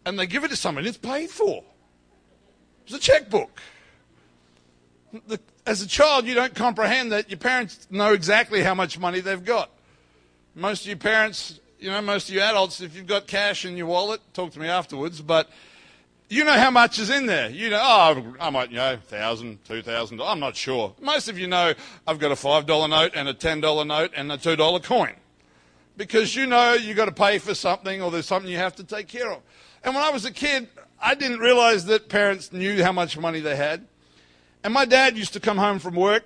and 0.05 0.17
they 0.17 0.27
give 0.27 0.43
it 0.43 0.49
to 0.49 0.55
somebody 0.55 0.87
it's 0.87 0.97
paid 0.97 1.29
for 1.29 1.63
it's 2.85 2.93
a 2.93 2.99
checkbook 2.99 3.61
the, 5.27 5.39
as 5.65 5.81
a 5.81 5.87
child 5.87 6.25
you 6.25 6.33
don't 6.33 6.55
comprehend 6.55 7.11
that 7.11 7.29
your 7.29 7.37
parents 7.37 7.87
know 7.89 8.13
exactly 8.13 8.61
how 8.61 8.73
much 8.73 8.99
money 8.99 9.19
they've 9.19 9.45
got 9.45 9.69
most 10.55 10.81
of 10.81 10.87
your 10.87 10.97
parents 10.97 11.59
you 11.79 11.89
know 11.89 12.01
most 12.01 12.29
of 12.29 12.35
you 12.35 12.41
adults 12.41 12.81
if 12.81 12.95
you've 12.95 13.07
got 13.07 13.27
cash 13.27 13.65
in 13.65 13.77
your 13.77 13.87
wallet 13.87 14.21
talk 14.33 14.51
to 14.51 14.59
me 14.59 14.67
afterwards 14.67 15.21
but 15.21 15.49
you 16.33 16.43
know 16.43 16.53
how 16.53 16.71
much 16.71 16.99
is 16.99 17.09
in 17.09 17.25
there. 17.27 17.49
You 17.49 17.69
know, 17.69 17.79
oh, 17.81 18.35
I 18.39 18.49
might, 18.49 18.71
you 18.71 18.77
know, 18.77 18.97
thousand, 18.97 19.63
two 19.65 19.81
thousand. 19.81 20.21
I'm 20.21 20.39
not 20.39 20.55
sure. 20.55 20.95
Most 20.99 21.29
of 21.29 21.37
you 21.37 21.47
know 21.47 21.73
I've 22.07 22.19
got 22.19 22.31
a 22.31 22.35
five 22.35 22.65
dollar 22.65 22.87
note 22.87 23.11
and 23.15 23.27
a 23.27 23.33
ten 23.33 23.61
dollar 23.61 23.85
note 23.85 24.11
and 24.15 24.31
a 24.31 24.37
two 24.37 24.55
dollar 24.55 24.79
coin, 24.79 25.13
because 25.95 26.35
you 26.35 26.47
know 26.47 26.73
you've 26.73 26.97
got 26.97 27.05
to 27.05 27.11
pay 27.11 27.37
for 27.37 27.53
something 27.53 28.01
or 28.01 28.09
there's 28.09 28.25
something 28.25 28.51
you 28.51 28.57
have 28.57 28.75
to 28.77 28.83
take 28.83 29.07
care 29.07 29.31
of. 29.31 29.41
And 29.83 29.93
when 29.93 30.03
I 30.03 30.09
was 30.11 30.25
a 30.25 30.31
kid, 30.31 30.67
I 31.01 31.15
didn't 31.15 31.39
realize 31.39 31.85
that 31.85 32.09
parents 32.09 32.53
knew 32.53 32.83
how 32.83 32.91
much 32.91 33.17
money 33.17 33.39
they 33.39 33.55
had. 33.55 33.85
And 34.63 34.73
my 34.73 34.85
dad 34.85 35.17
used 35.17 35.33
to 35.33 35.39
come 35.39 35.57
home 35.57 35.79
from 35.79 35.95
work. 35.95 36.23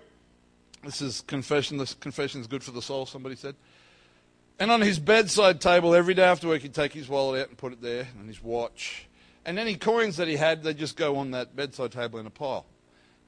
This 0.84 1.02
is 1.02 1.22
confession. 1.22 1.78
This 1.78 1.94
confession 1.94 2.42
is 2.42 2.48
good 2.48 2.64
for 2.64 2.72
the 2.72 2.82
soul. 2.82 3.06
Somebody 3.06 3.36
said. 3.36 3.56
And 4.60 4.72
on 4.72 4.82
his 4.82 5.00
bedside 5.00 5.60
table 5.62 5.96
every 5.96 6.14
day 6.14 6.24
after 6.24 6.48
work, 6.48 6.62
he'd 6.62 6.74
take 6.74 6.94
his 6.94 7.10
wallet 7.10 7.42
out 7.42 7.50
and 7.50 7.58
put 7.58 7.74
it 7.74 7.82
there, 7.82 8.08
and 8.20 8.28
his 8.28 8.44
watch 8.44 9.08
and 9.48 9.58
any 9.58 9.76
coins 9.76 10.18
that 10.18 10.28
he 10.28 10.36
had, 10.36 10.62
they'd 10.62 10.78
just 10.78 10.98
go 10.98 11.16
on 11.16 11.32
that 11.32 11.56
bedside 11.56 11.94
table 11.94 12.20
in 12.20 12.28
a 12.28 12.30
pile. 12.30 12.66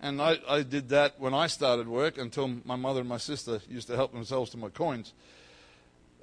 And 0.02 0.22
I, 0.22 0.38
I 0.50 0.64
did 0.64 0.90
that 0.90 1.18
when 1.18 1.34
I 1.34 1.48
started 1.48 1.88
work 1.88 2.18
until 2.18 2.50
my 2.66 2.76
mother 2.76 3.00
and 3.00 3.08
my 3.08 3.18
sister 3.18 3.62
used 3.70 3.88
to 3.88 3.96
help 3.96 4.12
themselves 4.12 4.52
to 4.52 4.58
my 4.58 4.68
coins. 4.68 5.14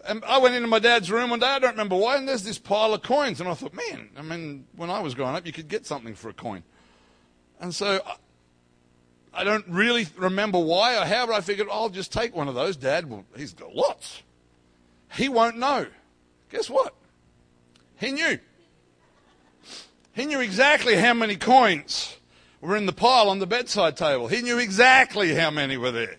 And 0.09 0.25
I 0.25 0.38
went 0.38 0.55
into 0.55 0.69
my 0.69 0.79
dad's 0.79 1.11
room 1.11 1.31
one 1.31 1.40
day, 1.40 1.47
I 1.47 1.59
don't 1.59 1.73
remember 1.73 1.97
why, 1.97 2.16
and 2.16 2.29
there's 2.29 2.45
this 2.45 2.59
pile 2.59 2.95
of 2.95 3.03
coins. 3.03 3.40
And 3.40 3.49
I 3.49 3.55
thought, 3.55 3.75
man, 3.75 4.11
I 4.16 4.23
mean, 4.23 4.66
when 4.77 4.90
I 4.90 5.01
was 5.01 5.14
growing 5.14 5.35
up, 5.35 5.47
you 5.47 5.53
could 5.53 5.69
get 5.69 5.87
something 5.87 6.14
for 6.14 6.29
a 6.29 6.33
coin. 6.33 6.62
And 7.61 7.75
so 7.75 8.01
I, 8.07 8.16
I 9.40 9.45
don't 9.45 9.66
really 9.69 10.07
remember 10.16 10.59
why 10.59 10.97
or 10.97 11.05
how, 11.05 11.27
but 11.27 11.35
I 11.35 11.40
figured, 11.40 11.69
I'll 11.71 11.88
just 11.88 12.12
take 12.12 12.35
one 12.35 12.49
of 12.49 12.55
those. 12.55 12.77
Dad, 12.77 13.11
well, 13.11 13.25
he's 13.37 13.53
got 13.53 13.75
lots. 13.75 14.23
He 15.12 15.29
won't 15.29 15.59
know. 15.59 15.87
Guess 16.51 16.71
what? 16.71 16.95
He 17.97 18.12
knew. 18.12 18.38
He 20.12 20.25
knew 20.25 20.40
exactly 20.40 20.97
how 20.97 21.14
many 21.14 21.37
coins 21.37 22.16
were 22.61 22.77
in 22.77 22.87
the 22.87 22.92
pile 22.92 23.29
on 23.29 23.38
the 23.38 23.47
bedside 23.47 23.97
table. 23.97 24.29
He 24.29 24.40
knew 24.42 24.59
exactly 24.59 25.35
how 25.35 25.51
many 25.51 25.77
were 25.77 25.90
there. 25.90 26.16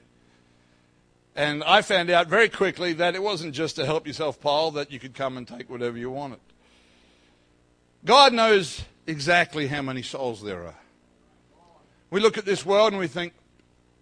And 1.37 1.63
I 1.63 1.83
found 1.83 2.09
out 2.09 2.27
very 2.27 2.49
quickly 2.49 2.93
that 2.93 3.13
it 3.13 3.21
wasn't 3.21 3.53
just 3.53 3.75
to 3.75 3.85
help 3.85 4.07
yourself 4.07 4.41
pile, 4.41 4.71
that 4.71 4.91
you 4.91 4.99
could 4.99 5.13
come 5.13 5.37
and 5.37 5.47
take 5.47 5.69
whatever 5.69 5.95
you 5.95 6.09
wanted. 6.09 6.39
God 8.03 8.33
knows 8.33 8.83
exactly 9.05 9.67
how 9.67 9.83
many 9.83 10.01
souls 10.01 10.41
there 10.41 10.65
are. 10.65 10.79
We 12.09 12.21
look 12.21 12.39
at 12.39 12.45
this 12.45 12.65
world 12.65 12.93
and 12.93 12.99
we 12.99 13.07
think, 13.07 13.33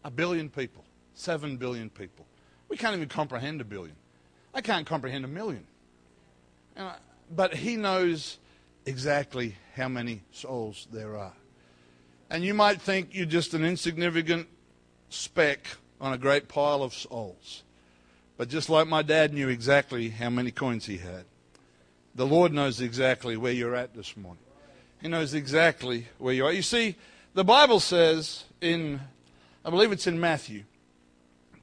a 0.05 0.09
billion 0.09 0.49
people, 0.49 0.85
seven 1.13 1.57
billion 1.57 1.89
people. 1.89 2.25
We 2.69 2.77
can't 2.77 2.95
even 2.95 3.09
comprehend 3.09 3.59
a 3.59 3.65
billion. 3.65 3.97
I 4.53 4.61
can't 4.61 4.87
comprehend 4.87 5.25
a 5.25 5.27
million. 5.27 5.65
But 7.29 7.53
He 7.53 7.75
knows 7.75 8.37
exactly 8.85 9.57
how 9.75 9.89
many 9.89 10.21
souls 10.31 10.87
there 10.89 11.17
are. 11.17 11.33
And 12.29 12.45
you 12.45 12.53
might 12.53 12.81
think 12.81 13.09
you're 13.11 13.25
just 13.25 13.53
an 13.53 13.65
insignificant 13.65 14.47
speck 15.09 15.67
on 16.05 16.13
a 16.13 16.17
great 16.17 16.47
pile 16.47 16.83
of 16.83 16.93
souls. 16.93 17.63
But 18.37 18.47
just 18.47 18.69
like 18.69 18.87
my 18.87 19.01
dad 19.01 19.33
knew 19.33 19.49
exactly 19.49 20.09
how 20.09 20.29
many 20.29 20.51
coins 20.51 20.85
he 20.85 20.97
had, 20.97 21.25
the 22.13 22.27
Lord 22.27 22.53
knows 22.53 22.79
exactly 22.79 23.35
where 23.35 23.51
you're 23.51 23.75
at 23.75 23.95
this 23.95 24.15
morning. 24.15 24.43
He 25.01 25.07
knows 25.07 25.33
exactly 25.33 26.07
where 26.19 26.33
you 26.33 26.45
are. 26.45 26.53
You 26.53 26.61
see, 26.61 26.95
the 27.33 27.43
Bible 27.43 27.79
says 27.79 28.43
in, 28.61 29.01
I 29.65 29.71
believe 29.71 29.91
it's 29.91 30.05
in 30.05 30.19
Matthew, 30.19 30.63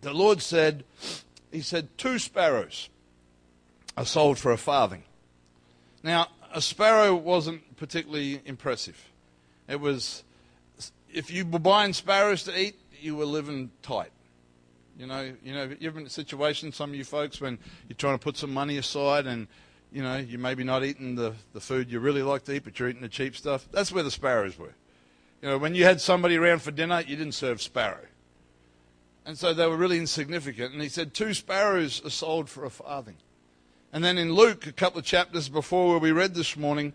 the 0.00 0.12
Lord 0.12 0.42
said, 0.42 0.82
He 1.52 1.60
said, 1.62 1.96
two 1.96 2.18
sparrows 2.18 2.88
are 3.96 4.04
sold 4.04 4.38
for 4.38 4.50
a 4.50 4.58
farthing. 4.58 5.04
Now, 6.02 6.26
a 6.52 6.60
sparrow 6.60 7.14
wasn't 7.14 7.76
particularly 7.76 8.40
impressive. 8.44 9.08
It 9.68 9.80
was, 9.80 10.24
if 11.12 11.30
you 11.30 11.46
were 11.46 11.60
buying 11.60 11.92
sparrows 11.92 12.42
to 12.44 12.60
eat, 12.60 12.74
you 13.00 13.14
were 13.14 13.24
living 13.24 13.70
tight. 13.82 14.10
You 14.98 15.06
know, 15.06 15.32
you 15.42 15.54
know, 15.54 15.70
you've 15.80 15.94
been 15.94 16.02
in 16.02 16.06
a 16.06 16.10
situation, 16.10 16.72
some 16.72 16.90
of 16.90 16.96
you 16.96 17.04
folks, 17.04 17.40
when 17.40 17.58
you're 17.88 17.96
trying 17.96 18.18
to 18.18 18.22
put 18.22 18.36
some 18.36 18.52
money 18.52 18.76
aside 18.76 19.26
and, 19.26 19.48
you 19.90 20.02
know, 20.02 20.18
you're 20.18 20.38
maybe 20.38 20.64
not 20.64 20.84
eating 20.84 21.14
the, 21.14 21.34
the 21.54 21.60
food 21.60 21.90
you 21.90 21.98
really 22.00 22.22
like 22.22 22.44
to 22.44 22.54
eat, 22.54 22.64
but 22.64 22.78
you're 22.78 22.88
eating 22.88 23.02
the 23.02 23.08
cheap 23.08 23.36
stuff. 23.36 23.66
That's 23.72 23.90
where 23.90 24.02
the 24.02 24.10
sparrows 24.10 24.58
were. 24.58 24.74
You 25.40 25.48
know, 25.48 25.58
when 25.58 25.74
you 25.74 25.84
had 25.84 26.00
somebody 26.00 26.36
around 26.36 26.62
for 26.62 26.70
dinner, 26.70 27.00
you 27.00 27.16
didn't 27.16 27.32
serve 27.32 27.60
sparrow. 27.60 28.06
And 29.24 29.38
so 29.38 29.54
they 29.54 29.66
were 29.66 29.76
really 29.76 29.98
insignificant. 29.98 30.72
And 30.72 30.82
he 30.82 30.88
said, 30.88 31.14
Two 31.14 31.34
sparrows 31.34 32.04
are 32.04 32.10
sold 32.10 32.48
for 32.48 32.64
a 32.64 32.70
farthing. 32.70 33.16
And 33.92 34.02
then 34.02 34.18
in 34.18 34.32
Luke, 34.32 34.66
a 34.66 34.72
couple 34.72 34.98
of 34.98 35.04
chapters 35.04 35.48
before 35.48 35.90
where 35.90 35.98
we 35.98 36.12
read 36.12 36.34
this 36.34 36.56
morning, 36.56 36.92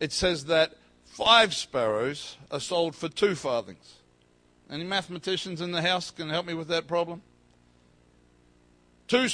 it 0.00 0.12
says 0.12 0.46
that 0.46 0.74
five 1.04 1.54
sparrows 1.54 2.36
are 2.50 2.60
sold 2.60 2.94
for 2.94 3.08
two 3.08 3.34
farthings. 3.34 3.96
Any 4.70 4.84
mathematicians 4.84 5.60
in 5.60 5.72
the 5.72 5.82
house 5.82 6.10
can 6.10 6.30
help 6.30 6.46
me 6.46 6.54
with 6.54 6.68
that 6.68 6.86
problem? 6.86 7.22
Two, 9.08 9.26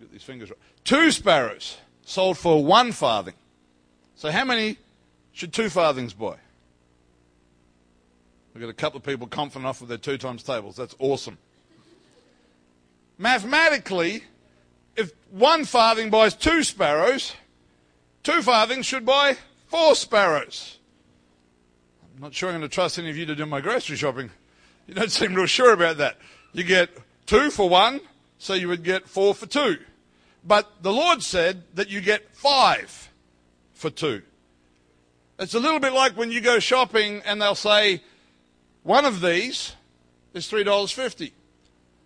get 0.00 0.10
these 0.10 0.22
fingers. 0.22 0.50
Two 0.84 1.10
sparrows 1.10 1.78
sold 2.02 2.38
for 2.38 2.64
one 2.64 2.92
farthing. 2.92 3.34
So 4.16 4.30
how 4.30 4.44
many 4.44 4.78
should 5.32 5.52
two 5.52 5.68
farthings 5.68 6.14
buy? 6.14 6.36
We've 8.52 8.62
got 8.62 8.70
a 8.70 8.74
couple 8.74 8.98
of 8.98 9.04
people 9.04 9.28
confident 9.28 9.66
enough 9.66 9.80
with 9.80 9.88
their 9.88 9.98
two 9.98 10.18
times 10.18 10.42
tables. 10.42 10.74
That's 10.74 10.96
awesome. 10.98 11.38
Mathematically, 13.18 14.24
if 14.96 15.12
one 15.30 15.64
farthing 15.64 16.10
buys 16.10 16.34
two 16.34 16.64
sparrows, 16.64 17.34
two 18.22 18.42
farthings 18.42 18.86
should 18.86 19.06
buy 19.06 19.36
four 19.66 19.94
sparrows. 19.94 20.78
I'm 22.16 22.22
not 22.22 22.34
sure 22.34 22.48
I'm 22.48 22.58
going 22.58 22.68
to 22.68 22.74
trust 22.74 22.98
any 22.98 23.10
of 23.10 23.16
you 23.16 23.26
to 23.26 23.36
do 23.36 23.46
my 23.46 23.60
grocery 23.60 23.96
shopping. 23.96 24.30
You 24.88 24.94
don't 24.94 25.12
seem 25.12 25.34
real 25.34 25.46
sure 25.46 25.72
about 25.72 25.98
that. 25.98 26.16
You 26.52 26.64
get 26.64 26.90
two 27.26 27.50
for 27.50 27.68
one, 27.68 28.00
so 28.38 28.54
you 28.54 28.68
would 28.68 28.84
get 28.84 29.08
four 29.08 29.34
for 29.34 29.46
two. 29.46 29.78
But 30.44 30.82
the 30.82 30.92
Lord 30.92 31.22
said 31.22 31.64
that 31.74 31.90
you 31.90 32.00
get 32.00 32.34
five 32.34 33.10
for 33.74 33.90
two. 33.90 34.22
It's 35.38 35.54
a 35.54 35.60
little 35.60 35.80
bit 35.80 35.92
like 35.92 36.16
when 36.16 36.32
you 36.32 36.40
go 36.40 36.58
shopping 36.58 37.22
and 37.24 37.40
they'll 37.40 37.54
say, 37.54 38.02
one 38.82 39.04
of 39.04 39.20
these 39.20 39.74
is 40.34 40.50
$3.50. 40.50 41.32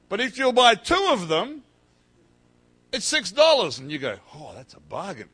But 0.08 0.20
if 0.20 0.36
you'll 0.36 0.52
buy 0.52 0.74
two 0.74 1.08
of 1.10 1.28
them, 1.28 1.62
it's 2.92 3.10
$6. 3.10 3.78
And 3.78 3.90
you 3.90 3.98
go, 3.98 4.16
oh, 4.34 4.52
that's 4.54 4.74
a 4.74 4.80
bargain. 4.80 5.28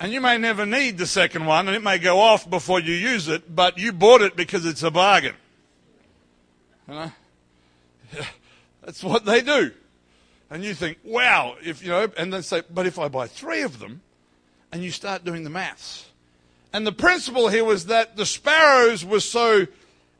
And 0.00 0.12
you 0.12 0.20
may 0.20 0.38
never 0.38 0.64
need 0.64 0.96
the 0.96 1.06
second 1.06 1.44
one, 1.44 1.66
and 1.66 1.76
it 1.76 1.82
may 1.82 1.98
go 1.98 2.20
off 2.20 2.48
before 2.48 2.78
you 2.78 2.94
use 2.94 3.26
it, 3.26 3.54
but 3.54 3.78
you 3.78 3.92
bought 3.92 4.22
it 4.22 4.36
because 4.36 4.64
it's 4.64 4.84
a 4.84 4.92
bargain. 4.92 5.34
You 6.86 6.94
know? 6.94 7.12
That's 8.88 9.04
what 9.04 9.26
they 9.26 9.42
do. 9.42 9.72
And 10.48 10.64
you 10.64 10.72
think, 10.72 10.96
wow, 11.04 11.56
if 11.62 11.82
you 11.82 11.90
know, 11.90 12.10
and 12.16 12.32
then 12.32 12.42
say, 12.42 12.62
but 12.72 12.86
if 12.86 12.98
I 12.98 13.08
buy 13.08 13.26
three 13.26 13.60
of 13.60 13.80
them, 13.80 14.00
and 14.72 14.82
you 14.82 14.90
start 14.90 15.26
doing 15.26 15.44
the 15.44 15.50
maths, 15.50 16.06
and 16.72 16.86
the 16.86 16.92
principle 16.92 17.48
here 17.48 17.66
was 17.66 17.84
that 17.86 18.16
the 18.16 18.24
sparrows 18.24 19.04
were 19.04 19.20
so 19.20 19.66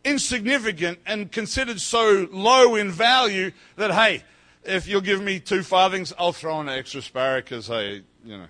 insignificant 0.05 0.99
and 1.07 1.33
considered 1.33 1.81
so 1.81 2.29
low 2.31 2.75
in 2.75 2.91
value 2.91 3.53
that, 3.77 3.91
hey, 3.91 4.23
if 4.65 4.87
you'll 4.87 5.01
give 5.01 5.23
me 5.23 5.41
two 5.41 5.63
farthings, 5.63 6.13
I'll 6.19 6.35
throw 6.35 6.61
an 6.61 6.69
extra 6.69 7.01
sparrow 7.01 7.41
because, 7.41 7.69
hey, 7.69 8.03
you 8.23 8.37
know, 8.37 8.49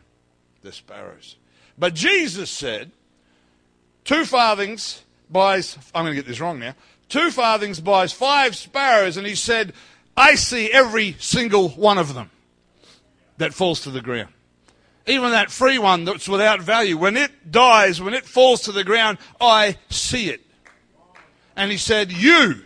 they're 0.62 0.72
sparrows. 0.72 1.36
But 1.78 1.94
Jesus 1.94 2.50
said, 2.50 2.90
two 4.02 4.24
farthings 4.24 5.00
buys, 5.30 5.78
I'm 5.94 6.02
going 6.02 6.16
to 6.16 6.20
get 6.20 6.26
this 6.26 6.40
wrong 6.40 6.58
now, 6.58 6.74
two 7.08 7.30
farthings 7.30 7.78
buys 7.78 8.12
five 8.12 8.56
sparrows, 8.56 9.16
and 9.16 9.24
he 9.24 9.36
said, 9.36 9.72
I 10.18 10.34
see 10.34 10.70
every 10.70 11.16
single 11.18 11.70
one 11.70 11.96
of 11.96 12.14
them 12.14 12.30
that 13.38 13.54
falls 13.54 13.80
to 13.82 13.90
the 13.90 14.00
ground 14.00 14.32
even 15.08 15.30
that 15.30 15.50
free 15.50 15.78
one 15.78 16.04
that's 16.04 16.28
without 16.28 16.60
value, 16.60 16.96
when 16.96 17.16
it 17.16 17.50
dies, 17.50 18.00
when 18.00 18.14
it 18.14 18.24
falls 18.24 18.62
to 18.62 18.72
the 18.72 18.84
ground, 18.84 19.18
I 19.40 19.78
see 19.88 20.30
it. 20.30 20.42
And 21.56 21.70
he 21.70 21.78
said, 21.78 22.12
You 22.12 22.62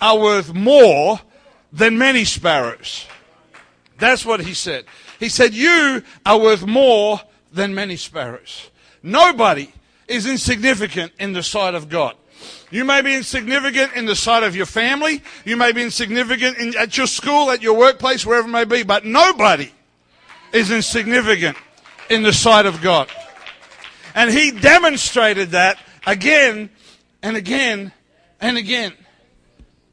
are 0.00 0.18
worth 0.18 0.52
more 0.52 1.20
than 1.72 1.96
many 1.96 2.24
sparrows. 2.24 3.06
That's 3.98 4.26
what 4.26 4.40
he 4.40 4.54
said. 4.54 4.84
He 5.18 5.28
said, 5.28 5.54
You 5.54 6.02
are 6.26 6.38
worth 6.38 6.66
more 6.66 7.20
than 7.52 7.74
many 7.74 7.96
sparrows. 7.96 8.70
Nobody 9.02 9.72
is 10.08 10.26
insignificant 10.26 11.12
in 11.18 11.32
the 11.32 11.42
sight 11.42 11.74
of 11.74 11.88
God. 11.88 12.16
You 12.70 12.84
may 12.84 13.02
be 13.02 13.14
insignificant 13.14 13.94
in 13.94 14.06
the 14.06 14.14
sight 14.14 14.42
of 14.42 14.54
your 14.54 14.66
family. 14.66 15.22
You 15.44 15.56
may 15.56 15.72
be 15.72 15.82
insignificant 15.82 16.58
in, 16.58 16.76
at 16.76 16.96
your 16.96 17.06
school, 17.06 17.50
at 17.50 17.62
your 17.62 17.76
workplace, 17.76 18.24
wherever 18.24 18.48
it 18.48 18.52
may 18.52 18.64
be, 18.64 18.82
but 18.82 19.04
nobody 19.04 19.70
is 20.52 20.70
insignificant 20.70 21.56
in 22.08 22.22
the 22.22 22.32
sight 22.32 22.66
of 22.66 22.80
God. 22.80 23.08
And 24.14 24.30
he 24.30 24.50
demonstrated 24.50 25.50
that 25.50 25.78
again 26.06 26.70
and 27.22 27.36
again 27.36 27.92
and 28.40 28.56
again. 28.56 28.92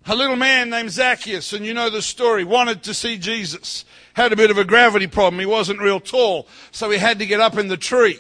A 0.05 0.15
little 0.15 0.37
man 0.37 0.69
named 0.69 0.91
Zacchaeus, 0.91 1.51
and 1.51 1.65
you 1.65 1.73
know 1.73 1.89
the 1.89 2.01
story, 2.01 2.45
wanted 2.45 2.83
to 2.83 2.93
see 2.93 3.17
Jesus. 3.17 3.83
Had 4.13 4.31
a 4.31 4.37
bit 4.37 4.49
of 4.49 4.57
a 4.57 4.63
gravity 4.63 5.07
problem. 5.07 5.39
He 5.39 5.45
wasn't 5.45 5.81
real 5.81 5.99
tall, 5.99 6.47
so 6.71 6.89
he 6.89 6.97
had 6.97 7.19
to 7.19 7.25
get 7.25 7.41
up 7.41 7.57
in 7.57 7.67
the 7.67 7.77
tree. 7.77 8.17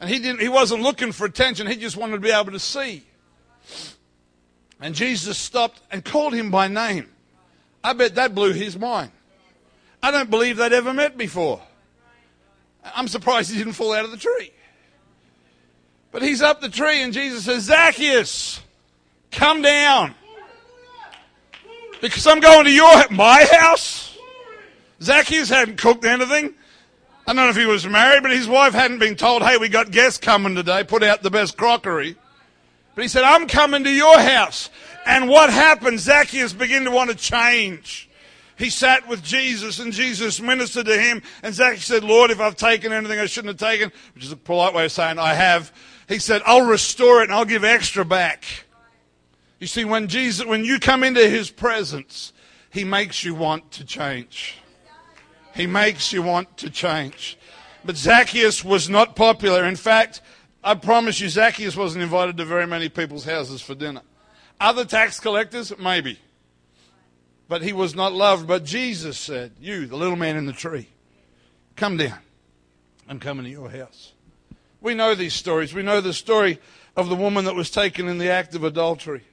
And 0.00 0.08
he 0.08 0.18
didn't 0.18 0.40
he 0.40 0.48
wasn't 0.48 0.82
looking 0.82 1.12
for 1.12 1.26
attention, 1.26 1.66
he 1.66 1.76
just 1.76 1.96
wanted 1.96 2.14
to 2.14 2.20
be 2.20 2.30
able 2.30 2.52
to 2.52 2.58
see. 2.58 3.04
And 4.80 4.94
Jesus 4.94 5.36
stopped 5.36 5.80
and 5.90 6.04
called 6.04 6.32
him 6.32 6.50
by 6.50 6.68
name. 6.68 7.08
I 7.84 7.92
bet 7.92 8.14
that 8.14 8.34
blew 8.34 8.52
his 8.52 8.78
mind. 8.78 9.10
I 10.02 10.10
don't 10.10 10.30
believe 10.30 10.56
they'd 10.56 10.72
ever 10.72 10.94
met 10.94 11.18
before. 11.18 11.60
I'm 12.82 13.08
surprised 13.08 13.50
he 13.50 13.58
didn't 13.58 13.74
fall 13.74 13.92
out 13.92 14.06
of 14.06 14.10
the 14.10 14.16
tree. 14.16 14.52
But 16.12 16.22
he's 16.22 16.42
up 16.42 16.60
the 16.60 16.68
tree, 16.68 17.02
and 17.02 17.12
Jesus 17.12 17.44
says, 17.44 17.64
Zacchaeus, 17.64 18.60
come 19.30 19.62
down. 19.62 20.14
Because 22.00 22.26
I'm 22.26 22.40
going 22.40 22.64
to 22.64 22.70
your 22.70 23.08
my 23.10 23.46
house. 23.52 24.16
Zacchaeus 25.02 25.50
hadn't 25.50 25.76
cooked 25.76 26.04
anything. 26.04 26.54
I 27.30 27.32
don't 27.32 27.44
know 27.44 27.50
if 27.50 27.56
he 27.56 27.66
was 27.66 27.86
married, 27.86 28.22
but 28.22 28.32
his 28.32 28.48
wife 28.48 28.74
hadn't 28.74 28.98
been 28.98 29.14
told, 29.14 29.42
hey, 29.42 29.56
we 29.56 29.68
got 29.68 29.92
guests 29.92 30.18
coming 30.18 30.56
today, 30.56 30.82
put 30.82 31.04
out 31.04 31.22
the 31.22 31.30
best 31.30 31.56
crockery. 31.56 32.16
But 32.96 33.02
he 33.02 33.08
said, 33.08 33.22
I'm 33.22 33.46
coming 33.46 33.84
to 33.84 33.90
your 33.90 34.18
house. 34.18 34.68
And 35.06 35.28
what 35.28 35.48
happened? 35.48 36.00
Zacchaeus 36.00 36.52
began 36.52 36.84
to 36.84 36.90
want 36.90 37.10
to 37.10 37.16
change 37.16 38.10
he 38.60 38.68
sat 38.68 39.08
with 39.08 39.22
Jesus 39.22 39.78
and 39.78 39.90
Jesus 39.90 40.38
ministered 40.38 40.84
to 40.84 41.00
him. 41.00 41.22
And 41.42 41.54
Zacchaeus 41.54 41.86
said, 41.86 42.04
Lord, 42.04 42.30
if 42.30 42.40
I've 42.40 42.56
taken 42.56 42.92
anything 42.92 43.18
I 43.18 43.24
shouldn't 43.24 43.58
have 43.58 43.70
taken, 43.70 43.90
which 44.14 44.22
is 44.22 44.32
a 44.32 44.36
polite 44.36 44.74
way 44.74 44.84
of 44.84 44.92
saying 44.92 45.18
I 45.18 45.32
have, 45.32 45.72
he 46.08 46.18
said, 46.18 46.42
I'll 46.44 46.66
restore 46.66 47.22
it 47.22 47.24
and 47.24 47.32
I'll 47.32 47.46
give 47.46 47.64
extra 47.64 48.04
back. 48.04 48.44
You 49.60 49.66
see, 49.66 49.86
when 49.86 50.08
Jesus, 50.08 50.44
when 50.44 50.66
you 50.66 50.78
come 50.78 51.04
into 51.04 51.26
his 51.26 51.48
presence, 51.48 52.34
he 52.70 52.84
makes 52.84 53.24
you 53.24 53.34
want 53.34 53.70
to 53.70 53.84
change. 53.86 54.59
He 55.54 55.66
makes 55.66 56.12
you 56.12 56.22
want 56.22 56.56
to 56.58 56.70
change. 56.70 57.38
But 57.84 57.96
Zacchaeus 57.96 58.64
was 58.64 58.88
not 58.88 59.16
popular. 59.16 59.64
In 59.64 59.76
fact, 59.76 60.20
I 60.62 60.74
promise 60.74 61.20
you, 61.20 61.28
Zacchaeus 61.28 61.76
wasn't 61.76 62.02
invited 62.02 62.36
to 62.36 62.44
very 62.44 62.66
many 62.66 62.88
people's 62.88 63.24
houses 63.24 63.62
for 63.62 63.74
dinner. 63.74 64.02
Other 64.60 64.84
tax 64.84 65.18
collectors, 65.18 65.72
maybe 65.78 66.18
but 67.50 67.62
he 67.62 67.72
was 67.72 67.96
not 67.96 68.12
loved. 68.12 68.46
But 68.46 68.64
Jesus 68.64 69.18
said, 69.18 69.50
You, 69.60 69.84
the 69.84 69.96
little 69.96 70.16
man 70.16 70.36
in 70.36 70.46
the 70.46 70.52
tree, 70.52 70.86
come 71.74 71.96
down. 71.96 72.18
I'm 73.08 73.18
coming 73.18 73.44
to 73.44 73.50
your 73.50 73.68
house. 73.68 74.12
We 74.80 74.94
know 74.94 75.16
these 75.16 75.34
stories. 75.34 75.74
We 75.74 75.82
know 75.82 76.00
the 76.00 76.14
story 76.14 76.60
of 76.96 77.08
the 77.08 77.16
woman 77.16 77.44
that 77.46 77.56
was 77.56 77.68
taken 77.68 78.08
in 78.08 78.18
the 78.18 78.30
act 78.30 78.54
of 78.54 78.62
adultery, 78.62 79.24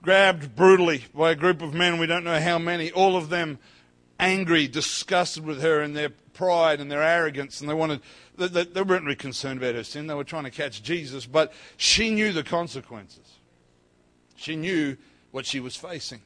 grabbed 0.00 0.56
brutally 0.56 1.04
by 1.14 1.32
a 1.32 1.36
group 1.36 1.60
of 1.60 1.74
men, 1.74 1.98
we 1.98 2.06
don't 2.06 2.24
know 2.24 2.40
how 2.40 2.58
many, 2.58 2.90
all 2.90 3.14
of 3.14 3.28
them 3.28 3.58
angry, 4.22 4.68
disgusted 4.68 5.44
with 5.44 5.60
her 5.60 5.80
and 5.80 5.96
their 5.96 6.08
pride 6.08 6.80
and 6.80 6.90
their 6.90 7.02
arrogance, 7.02 7.60
and 7.60 7.68
they 7.68 7.74
wanted, 7.74 8.00
they, 8.38 8.46
they, 8.46 8.64
they 8.64 8.82
weren't 8.82 9.04
really 9.04 9.16
concerned 9.16 9.60
about 9.60 9.74
her 9.74 9.84
sin. 9.84 10.06
They 10.06 10.14
were 10.14 10.24
trying 10.24 10.44
to 10.44 10.50
catch 10.50 10.82
Jesus, 10.82 11.26
but 11.26 11.52
she 11.76 12.10
knew 12.14 12.32
the 12.32 12.44
consequences. 12.44 13.38
She 14.36 14.56
knew 14.56 14.96
what 15.32 15.44
she 15.44 15.60
was 15.60 15.76
facing. 15.76 16.20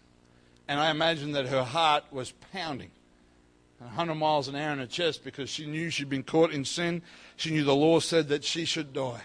And 0.68 0.78
I 0.78 0.90
imagine 0.90 1.32
that 1.32 1.46
her 1.46 1.64
heart 1.64 2.04
was 2.10 2.32
pounding 2.52 2.90
100 3.78 4.14
miles 4.14 4.48
an 4.48 4.56
hour 4.56 4.72
in 4.72 4.78
her 4.78 4.86
chest 4.86 5.24
because 5.24 5.48
she 5.48 5.66
knew 5.66 5.90
she'd 5.90 6.08
been 6.08 6.22
caught 6.22 6.50
in 6.50 6.64
sin. 6.64 7.02
She 7.36 7.50
knew 7.50 7.64
the 7.64 7.74
law 7.74 8.00
said 8.00 8.28
that 8.28 8.44
she 8.44 8.64
should 8.64 8.92
die. 8.92 9.22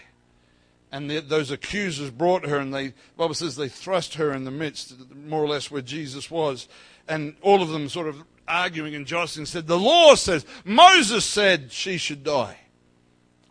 And 0.90 1.10
the, 1.10 1.20
those 1.20 1.50
accusers 1.50 2.10
brought 2.10 2.46
her, 2.46 2.58
and 2.58 2.72
they, 2.72 2.88
the 2.88 2.94
Bible 3.16 3.34
says 3.34 3.56
they 3.56 3.68
thrust 3.68 4.14
her 4.14 4.32
in 4.32 4.44
the 4.44 4.50
midst, 4.50 4.94
more 5.14 5.42
or 5.42 5.48
less 5.48 5.70
where 5.70 5.80
Jesus 5.80 6.30
was. 6.30 6.68
And 7.08 7.34
all 7.40 7.62
of 7.62 7.70
them 7.70 7.88
sort 7.88 8.08
of 8.08 8.22
arguing 8.46 8.94
and 8.94 9.06
jostling 9.06 9.46
said, 9.46 9.66
The 9.66 9.78
law 9.78 10.14
says, 10.14 10.44
Moses 10.64 11.24
said 11.24 11.72
she 11.72 11.98
should 11.98 12.24
die. 12.24 12.58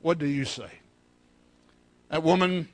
What 0.01 0.17
do 0.17 0.25
you 0.25 0.45
say? 0.45 0.71
That 2.10 2.23
woman 2.23 2.67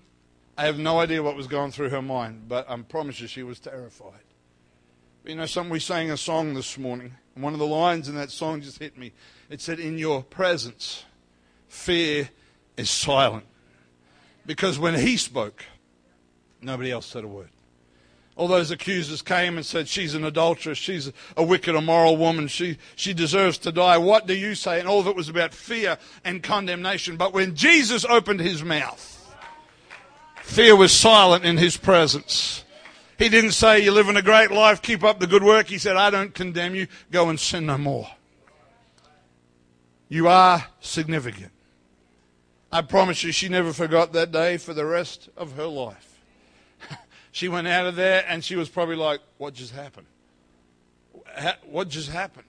I 0.58 0.66
have 0.66 0.80
no 0.80 1.00
idea 1.00 1.22
what 1.22 1.36
was 1.36 1.46
going 1.46 1.72
through 1.72 1.90
her 1.90 2.02
mind, 2.02 2.48
but 2.48 2.68
I 2.70 2.76
promise 2.78 3.20
you 3.20 3.28
she 3.28 3.44
was 3.44 3.60
terrified. 3.60 4.24
But 5.24 5.30
you 5.30 5.36
know, 5.36 5.46
something 5.46 5.72
we 5.72 5.80
sang 5.80 6.10
a 6.10 6.18
song 6.18 6.56
this 6.56 6.80
morning, 6.80 7.14
and 7.36 7.44
one 7.44 7.54
of 7.54 7.60
the 7.60 7.68
lines 7.68 8.10
in 8.10 8.16
that 8.16 8.32
song 8.32 8.62
just 8.62 8.80
hit 8.80 8.98
me. 8.98 9.14
It 9.52 9.62
said, 9.62 9.80
In 9.80 10.00
your 10.00 10.24
presence, 10.24 11.06
fear 11.68 12.30
is 12.76 12.90
silent. 12.90 13.46
Because 14.48 14.80
when 14.80 14.96
he 14.96 15.16
spoke, 15.18 15.64
nobody 16.60 16.90
else 16.90 17.06
said 17.06 17.24
a 17.24 17.28
word. 17.28 17.50
All 18.38 18.48
those 18.48 18.70
accusers 18.70 19.24
came 19.24 19.58
and 19.58 19.66
said, 19.66 19.88
She's 19.88 20.14
an 20.14 20.24
adulteress. 20.24 20.78
She's 20.78 21.12
a 21.36 21.44
wicked, 21.44 21.76
immoral 21.76 22.18
woman. 22.18 22.48
She, 22.48 22.78
she 22.96 23.12
deserves 23.14 23.58
to 23.60 23.72
die. 23.72 23.98
What 23.98 24.28
do 24.28 24.36
you 24.36 24.54
say? 24.54 24.80
And 24.80 24.88
all 24.88 25.00
of 25.00 25.08
it 25.08 25.16
was 25.16 25.28
about 25.28 25.56
fear 25.56 25.98
and 26.24 26.44
condemnation. 26.44 27.18
But 27.18 27.34
when 27.34 27.56
Jesus 27.56 28.06
opened 28.06 28.40
his 28.40 28.64
mouth, 28.64 29.36
fear 30.44 30.76
was 30.76 30.92
silent 30.92 31.46
in 31.46 31.58
his 31.58 31.78
presence. 31.78 32.64
He 33.18 33.28
didn't 33.28 33.54
say, 33.54 33.80
You're 33.80 33.94
living 33.94 34.18
a 34.18 34.22
great 34.22 34.52
life. 34.52 34.84
Keep 34.84 35.04
up 35.04 35.20
the 35.20 35.26
good 35.26 35.44
work. 35.44 35.66
He 35.66 35.80
said, 35.80 35.96
I 35.96 36.12
don't 36.12 36.34
condemn 36.36 36.76
you. 36.76 36.86
Go 37.12 37.30
and 37.30 37.40
sin 37.40 37.66
no 37.66 37.80
more. 37.80 38.08
You 40.10 40.28
are 40.28 40.64
significant. 40.80 41.52
I 42.72 42.84
promise 42.84 43.24
you, 43.24 43.32
she 43.32 43.50
never 43.50 43.74
forgot 43.74 44.14
that 44.14 44.32
day 44.32 44.58
for 44.58 44.76
the 44.76 44.86
rest 44.86 45.28
of 45.36 45.54
her 45.54 45.66
life. 45.66 46.17
She 47.38 47.50
went 47.50 47.68
out 47.68 47.86
of 47.86 47.96
there 47.96 48.26
and 48.28 48.44
she 48.44 48.56
was 48.56 48.68
probably 48.68 48.96
like, 48.96 49.20
What 49.38 49.54
just 49.54 49.72
happened? 49.72 50.08
What 51.70 51.88
just 51.88 52.10
happened? 52.10 52.48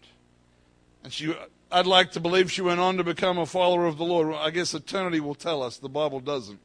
And 1.04 1.12
she, 1.12 1.34
I'd 1.70 1.86
like 1.86 2.12
to 2.12 2.20
believe 2.20 2.50
she 2.50 2.62
went 2.62 2.80
on 2.80 2.96
to 2.96 3.04
become 3.04 3.36
a 3.36 3.44
follower 3.44 3.84
of 3.84 3.98
the 3.98 4.04
Lord. 4.04 4.34
I 4.34 4.48
guess 4.48 4.72
eternity 4.72 5.20
will 5.20 5.34
tell 5.34 5.62
us. 5.62 5.76
The 5.76 5.90
Bible 5.90 6.20
doesn't. 6.20 6.58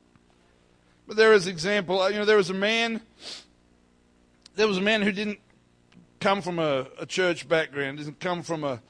But 1.05 1.17
there 1.17 1.33
is 1.33 1.47
example. 1.47 2.09
You 2.09 2.19
know, 2.19 2.25
there 2.25 2.37
was 2.37 2.49
a 2.49 2.53
man. 2.53 3.01
There 4.55 4.69
was 4.69 4.77
a 4.77 4.81
man 4.81 5.01
who 5.01 5.11
didn't 5.11 5.39
come 6.21 6.41
from 6.41 6.59
a, 6.59 6.87
a 6.97 7.05
church 7.05 7.49
background. 7.49 7.97
Didn't 7.97 8.21
come 8.21 8.41
from 8.41 8.63
a 8.63 8.81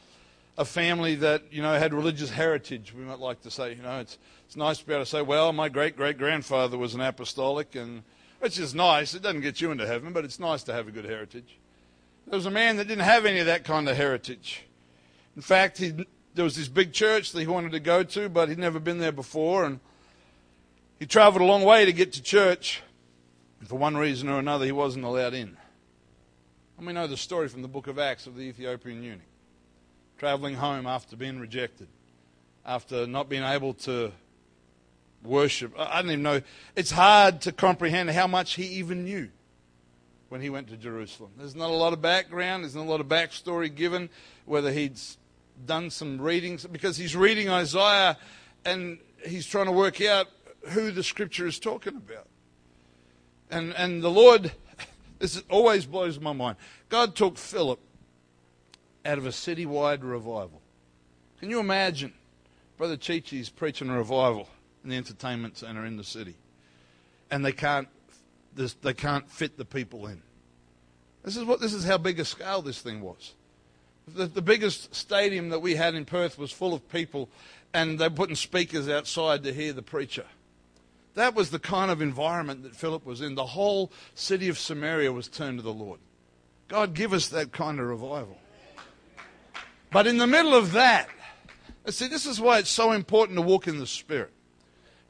a 0.60 0.66
family 0.66 1.16
that 1.16 1.52
you 1.52 1.64
know 1.64 1.74
had 1.74 1.92
religious 1.92 2.30
heritage. 2.30 2.94
We 2.94 3.04
might 3.04 3.18
like 3.18 3.42
to 3.42 3.50
say, 3.50 3.74
you 3.74 3.82
know, 3.82 4.00
it's 4.00 4.20
it's 4.46 4.56
nice 4.56 4.78
to 4.78 4.86
be 4.86 4.94
able 4.94 5.06
to 5.06 5.10
say, 5.10 5.24
well, 5.24 5.52
my 5.54 5.70
great 5.70 5.98
great 5.98 6.20
grandfather 6.20 6.78
was 6.78 6.94
an 6.94 7.02
apostolic, 7.02 7.74
and 7.74 8.04
which 8.44 8.60
is 8.60 8.76
nice. 8.76 9.14
It 9.14 9.22
doesn't 9.22 9.40
get 9.40 9.62
you 9.62 9.72
into 9.72 9.88
heaven, 9.88 10.12
but 10.12 10.26
it's 10.26 10.38
nice 10.38 10.64
to 10.64 10.74
have 10.74 10.86
a 10.86 10.92
good 10.92 11.06
heritage. 11.06 11.58
There 12.28 12.36
was 12.36 12.46
a 12.46 12.52
man 12.52 12.76
that 12.76 12.90
didn't 12.90 13.06
have 13.06 13.26
any 13.26 13.40
of 13.40 13.46
that 13.46 13.64
kind 13.64 13.88
of 13.88 13.96
heritage. 13.96 14.66
In 15.38 15.42
fact, 15.42 15.78
he, 15.78 16.06
there 16.34 16.44
was 16.44 16.58
this 16.58 16.68
big 16.68 16.92
church 16.92 17.32
that 17.32 17.40
he 17.40 17.48
wanted 17.48 17.72
to 17.72 17.80
go 17.80 18.04
to, 18.04 18.28
but 18.28 18.50
he'd 18.50 18.58
never 18.58 18.82
been 18.82 18.98
there 18.98 19.14
before, 19.14 19.64
and 19.64 19.80
he 21.00 21.06
traveled 21.06 21.42
a 21.42 21.46
long 21.46 21.64
way 21.64 21.86
to 21.86 21.94
get 21.94 22.12
to 22.14 22.22
church. 22.22 22.84
And 23.62 23.70
for 23.70 23.78
one 23.78 23.96
reason 23.96 24.28
or 24.28 24.40
another, 24.40 24.66
he 24.66 24.74
wasn't 24.74 25.06
allowed 25.06 25.34
in. 25.34 25.56
And 26.78 26.86
we 26.86 26.92
know 26.92 27.08
the 27.08 27.16
story 27.16 27.48
from 27.48 27.62
the 27.62 27.70
book 27.70 27.88
of 27.88 27.98
Acts 27.98 28.28
of 28.28 28.36
the 28.36 28.42
Ethiopian 28.42 29.02
eunuch 29.02 29.22
traveling 30.18 30.56
home 30.56 30.86
after 30.86 31.16
being 31.16 31.40
rejected, 31.40 31.88
after 32.66 33.08
not 33.08 33.30
being 33.30 33.44
able 33.44 33.74
to 33.74 34.12
worship. 35.24 35.74
I 35.78 36.02
don't 36.02 36.12
even 36.12 36.24
know. 36.24 36.42
It's 36.76 36.92
hard 36.92 37.42
to 37.42 37.52
comprehend 37.52 38.10
how 38.12 38.28
much 38.28 38.54
he 38.54 38.66
even 38.66 39.04
knew 39.04 39.30
when 40.30 40.42
he 40.42 40.50
went 40.50 40.68
to 40.70 40.78
Jerusalem. 40.78 41.32
There's 41.38 41.56
not 41.56 41.70
a 41.70 41.74
lot 41.74 41.94
of 41.94 42.02
background, 42.02 42.64
there's 42.64 42.76
not 42.76 42.86
a 42.86 42.90
lot 42.90 43.00
of 43.02 43.08
backstory 43.08 43.74
given, 43.74 44.10
whether 44.46 44.72
he'd 44.72 45.00
done 45.66 45.90
some 45.90 46.20
readings, 46.20 46.66
because 46.66 46.98
he's 46.98 47.16
reading 47.16 47.50
Isaiah 47.50 48.18
and 48.66 48.98
he's 49.26 49.46
trying 49.46 49.68
to 49.68 49.72
work 49.72 50.02
out 50.02 50.28
who 50.70 50.92
the 50.92 51.04
scripture 51.04 51.46
is 51.46 51.60
talking 51.60 51.96
about. 51.96 52.28
And, 53.52 53.74
and 53.74 54.02
the 54.02 54.10
Lord, 54.10 54.52
this 55.20 55.42
always 55.50 55.86
blows 55.86 56.20
my 56.20 56.34
mind. 56.34 56.58
God 56.90 57.16
took 57.16 57.38
Philip 57.38 57.80
out 59.06 59.18
of 59.18 59.26
a 59.26 59.30
citywide 59.30 60.00
revival. 60.02 60.62
Can 61.40 61.50
you 61.50 61.60
imagine 61.60 62.14
Brother 62.78 62.98
Chichi's 62.98 63.50
preaching 63.50 63.90
a 63.90 63.98
revival 63.98 64.48
in 64.84 64.90
the 64.90 64.98
entertainment 64.98 65.58
center 65.58 65.86
in 65.86 65.98
the 65.98 66.04
city, 66.04 66.36
and 67.32 67.44
they 67.44 67.52
can't 67.52 67.88
this, 68.56 68.74
they 68.74 68.94
can't 68.94 69.30
fit 69.30 69.58
the 69.58 69.66
people 69.66 70.08
in. 70.08 70.22
This 71.24 71.38
is 71.38 71.44
what 71.44 71.60
this 71.60 71.74
is 71.74 71.86
how 71.86 71.98
big 71.98 72.20
a 72.20 72.26
scale 72.26 72.62
this 72.62 72.82
thing 72.82 73.02
was. 73.02 73.34
The, 74.08 74.26
the 74.26 74.42
biggest 74.42 74.94
stadium 74.94 75.50
that 75.50 75.60
we 75.60 75.76
had 75.76 75.96
in 75.96 76.06
Perth 76.06 76.38
was 76.38 76.52
full 76.52 76.74
of 76.74 76.88
people, 76.90 77.30
and 77.74 77.98
they're 77.98 78.10
putting 78.10 78.36
speakers 78.36 78.90
outside 78.90 79.44
to 79.44 79.54
hear 79.54 79.72
the 79.72 79.82
preacher. 79.82 80.26
That 81.16 81.36
was 81.36 81.52
the 81.52 81.60
kind 81.60 81.92
of 81.92 82.02
environment 82.02 82.64
that 82.64 82.76
Philip 82.76 83.06
was 83.06 83.22
in. 83.22 83.36
The 83.36 83.46
whole 83.46 83.92
city 84.16 84.50
of 84.50 84.58
Samaria 84.58 85.12
was 85.12 85.28
turned 85.28 85.60
to 85.60 85.64
the 85.64 85.74
Lord. 85.74 86.00
God, 86.68 86.94
give 86.94 87.14
us 87.14 87.30
that 87.30 87.52
kind 87.52 87.80
of 87.80 87.86
revival. 87.86 88.38
But 89.92 90.08
in 90.08 90.18
the 90.18 90.28
middle 90.28 90.56
of 90.56 90.72
that, 90.72 91.08
see, 91.88 92.08
this 92.08 92.26
is 92.26 92.42
why 92.42 92.58
it's 92.58 92.70
so 92.70 92.92
important 92.92 93.38
to 93.38 93.44
walk 93.44 93.68
in 93.68 93.80
the 93.80 93.86
Spirit. 93.86 94.34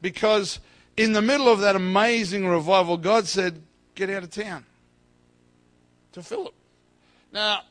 Because 0.03 0.59
in 0.97 1.13
the 1.13 1.21
middle 1.21 1.47
of 1.47 1.61
that 1.61 1.77
amazing 1.77 2.45
revival, 2.45 2.97
God 2.97 3.25
said, 3.25 3.63
Get 3.95 4.09
out 4.09 4.23
of 4.23 4.31
town 4.31 4.65
to 6.11 6.21
Philip. 6.21 6.53
Now, 7.31 7.61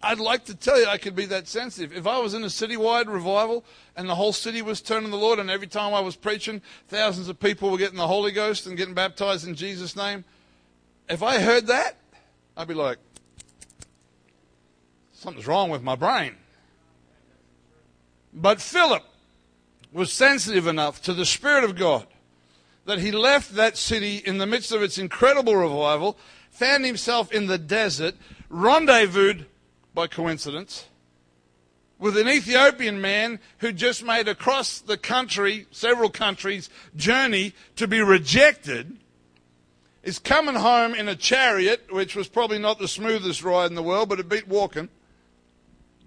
I'd 0.00 0.20
like 0.20 0.44
to 0.44 0.54
tell 0.54 0.78
you 0.78 0.86
I 0.86 0.96
could 0.96 1.16
be 1.16 1.26
that 1.26 1.48
sensitive. 1.48 1.96
If 1.96 2.06
I 2.06 2.18
was 2.20 2.34
in 2.34 2.44
a 2.44 2.46
citywide 2.46 3.08
revival 3.08 3.64
and 3.96 4.08
the 4.08 4.14
whole 4.14 4.32
city 4.32 4.62
was 4.62 4.80
turning 4.80 5.10
the 5.10 5.16
Lord, 5.16 5.40
and 5.40 5.50
every 5.50 5.66
time 5.66 5.92
I 5.92 6.00
was 6.00 6.14
preaching, 6.14 6.62
thousands 6.88 7.28
of 7.28 7.40
people 7.40 7.70
were 7.70 7.78
getting 7.78 7.98
the 7.98 8.06
Holy 8.06 8.30
Ghost 8.30 8.66
and 8.66 8.76
getting 8.76 8.94
baptized 8.94 9.48
in 9.48 9.56
Jesus' 9.56 9.96
name, 9.96 10.24
if 11.08 11.20
I 11.22 11.40
heard 11.40 11.66
that, 11.66 11.96
I'd 12.56 12.68
be 12.68 12.74
like, 12.74 12.98
Something's 15.14 15.48
wrong 15.48 15.68
with 15.68 15.82
my 15.82 15.96
brain. 15.96 16.36
But 18.32 18.60
Philip 18.60 19.04
was 19.92 20.12
sensitive 20.12 20.66
enough 20.66 21.02
to 21.02 21.14
the 21.14 21.26
Spirit 21.26 21.64
of 21.64 21.76
God 21.76 22.06
that 22.86 22.98
he 22.98 23.10
left 23.10 23.54
that 23.54 23.76
city 23.76 24.16
in 24.16 24.38
the 24.38 24.46
midst 24.46 24.72
of 24.72 24.82
its 24.82 24.98
incredible 24.98 25.54
revival, 25.54 26.16
found 26.50 26.84
himself 26.84 27.30
in 27.32 27.46
the 27.46 27.58
desert, 27.58 28.14
rendezvoused 28.48 29.44
by 29.94 30.06
coincidence 30.06 30.86
with 31.98 32.16
an 32.16 32.28
Ethiopian 32.28 33.00
man 33.00 33.38
who 33.58 33.72
just 33.72 34.02
made 34.02 34.26
across 34.26 34.80
the 34.80 34.96
country, 34.96 35.66
several 35.70 36.08
countries, 36.08 36.70
journey 36.96 37.52
to 37.76 37.86
be 37.86 38.00
rejected, 38.00 38.96
is 40.02 40.18
coming 40.18 40.54
home 40.54 40.94
in 40.94 41.08
a 41.08 41.14
chariot, 41.14 41.92
which 41.92 42.16
was 42.16 42.26
probably 42.26 42.58
not 42.58 42.78
the 42.78 42.88
smoothest 42.88 43.44
ride 43.44 43.66
in 43.66 43.74
the 43.74 43.82
world, 43.82 44.08
but 44.08 44.18
it 44.18 44.30
beat 44.30 44.48
walking 44.48 44.88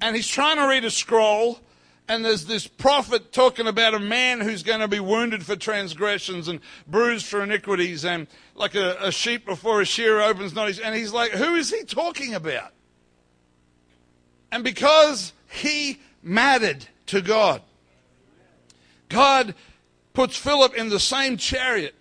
and 0.04 0.17
he's 0.17 0.28
trying 0.28 0.58
to 0.58 0.67
read 0.67 0.84
a 0.84 0.91
scroll, 0.91 1.60
and 2.08 2.26
there's 2.26 2.46
this 2.46 2.68
prophet 2.68 3.32
talking 3.32 3.68
about 3.68 3.94
a 3.94 4.00
man 4.00 4.42
who's 4.42 4.63
going 4.63 4.82
to 4.82 4.88
be 4.88 5.00
wounded 5.00 5.46
for 5.46 5.56
transgressions 5.56 6.48
and 6.48 6.60
bruised 6.88 7.26
for 7.26 7.42
iniquities, 7.42 8.04
and 8.04 8.28
like 8.56 8.76
a, 8.76 8.98
a 9.00 9.12
sheep 9.12 9.46
before 9.46 9.82
a 9.82 9.86
shearer 9.86 10.22
opens 10.22 10.54
not 10.54 10.68
his. 10.68 10.80
And 10.80 10.96
he's 10.96 11.13
like, 11.13 11.32
who 11.32 11.56
is 11.56 11.70
he 11.70 11.84
talking 11.84 12.34
about? 12.34 12.72
And 14.52 14.63
because 14.63 15.34
he 15.50 16.00
mattered 16.22 16.86
to 17.08 17.22
God, 17.22 17.62
God 19.10 19.56
puts 20.13 20.38
Philip 20.38 20.76
in 20.76 20.89
the 20.89 21.00
same 21.00 21.38
chariot. 21.38 21.96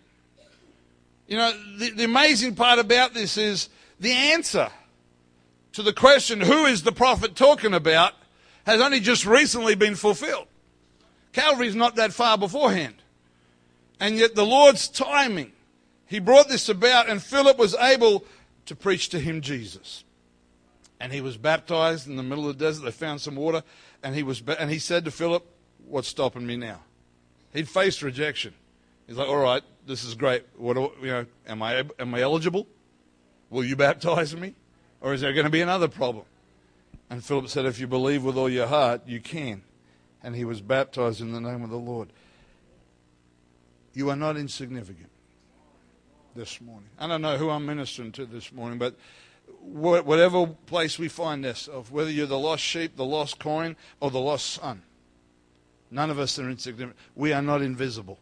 You 1.26 1.38
know, 1.38 1.52
the, 1.78 1.90
the 1.90 2.04
amazing 2.04 2.56
part 2.56 2.78
about 2.78 3.14
this 3.14 3.38
is 3.38 3.68
the 4.00 4.12
answer 4.12 4.68
to 5.72 5.82
the 5.82 5.92
question, 5.92 6.40
who 6.40 6.66
is 6.66 6.82
the 6.82 6.92
prophet 6.92 7.34
talking 7.34 7.72
about, 7.72 8.12
has 8.64 8.80
only 8.80 9.00
just 9.00 9.26
recently 9.26 9.74
been 9.74 9.94
fulfilled. 9.94 10.46
Calvary's 11.32 11.74
not 11.74 11.96
that 11.96 12.12
far 12.12 12.38
beforehand. 12.38 12.94
And 13.98 14.16
yet, 14.16 14.34
the 14.34 14.44
Lord's 14.44 14.88
timing, 14.88 15.52
He 16.06 16.18
brought 16.18 16.48
this 16.48 16.68
about, 16.68 17.08
and 17.08 17.22
Philip 17.22 17.58
was 17.58 17.74
able 17.74 18.24
to 18.66 18.74
preach 18.74 19.08
to 19.10 19.18
him 19.18 19.40
Jesus. 19.40 20.04
And 21.00 21.12
he 21.12 21.20
was 21.20 21.36
baptized 21.36 22.06
in 22.06 22.16
the 22.16 22.22
middle 22.22 22.48
of 22.48 22.58
the 22.58 22.64
desert. 22.64 22.84
They 22.84 22.90
found 22.92 23.20
some 23.20 23.36
water, 23.36 23.62
and 24.02 24.14
he, 24.14 24.22
was, 24.22 24.42
and 24.58 24.70
he 24.70 24.78
said 24.78 25.04
to 25.04 25.10
Philip, 25.10 25.44
What's 25.86 26.08
stopping 26.08 26.46
me 26.46 26.56
now? 26.56 26.80
He'd 27.52 27.68
faced 27.68 28.02
rejection. 28.02 28.54
He's 29.06 29.16
like, 29.16 29.28
All 29.28 29.38
right, 29.38 29.62
this 29.86 30.04
is 30.04 30.14
great. 30.14 30.44
What, 30.56 30.76
you 31.00 31.08
know, 31.08 31.26
am, 31.46 31.62
I, 31.62 31.84
am 31.98 32.14
I 32.14 32.20
eligible? 32.20 32.66
Will 33.50 33.64
you 33.64 33.76
baptize 33.76 34.34
me? 34.34 34.54
Or 35.00 35.12
is 35.12 35.20
there 35.20 35.32
going 35.32 35.44
to 35.44 35.50
be 35.50 35.60
another 35.60 35.88
problem? 35.88 36.24
And 37.12 37.22
Philip 37.22 37.48
said, 37.48 37.66
If 37.66 37.78
you 37.78 37.86
believe 37.86 38.24
with 38.24 38.38
all 38.38 38.48
your 38.48 38.66
heart, 38.66 39.02
you 39.06 39.20
can. 39.20 39.64
And 40.22 40.34
he 40.34 40.46
was 40.46 40.62
baptized 40.62 41.20
in 41.20 41.32
the 41.32 41.42
name 41.42 41.62
of 41.62 41.68
the 41.68 41.76
Lord. 41.76 42.10
You 43.92 44.08
are 44.08 44.16
not 44.16 44.38
insignificant 44.38 45.10
this 46.34 46.58
morning. 46.62 46.88
I 46.98 47.06
don't 47.06 47.20
know 47.20 47.36
who 47.36 47.50
I'm 47.50 47.66
ministering 47.66 48.12
to 48.12 48.24
this 48.24 48.50
morning, 48.50 48.78
but 48.78 48.96
whatever 49.60 50.46
place 50.46 50.98
we 50.98 51.08
find 51.08 51.44
ourselves, 51.44 51.90
whether 51.90 52.10
you're 52.10 52.24
the 52.24 52.38
lost 52.38 52.62
sheep, 52.62 52.96
the 52.96 53.04
lost 53.04 53.38
coin, 53.38 53.76
or 54.00 54.10
the 54.10 54.18
lost 54.18 54.46
son, 54.46 54.80
none 55.90 56.08
of 56.08 56.18
us 56.18 56.38
are 56.38 56.48
insignificant. 56.48 56.96
We 57.14 57.34
are 57.34 57.42
not 57.42 57.60
invisible. 57.60 58.20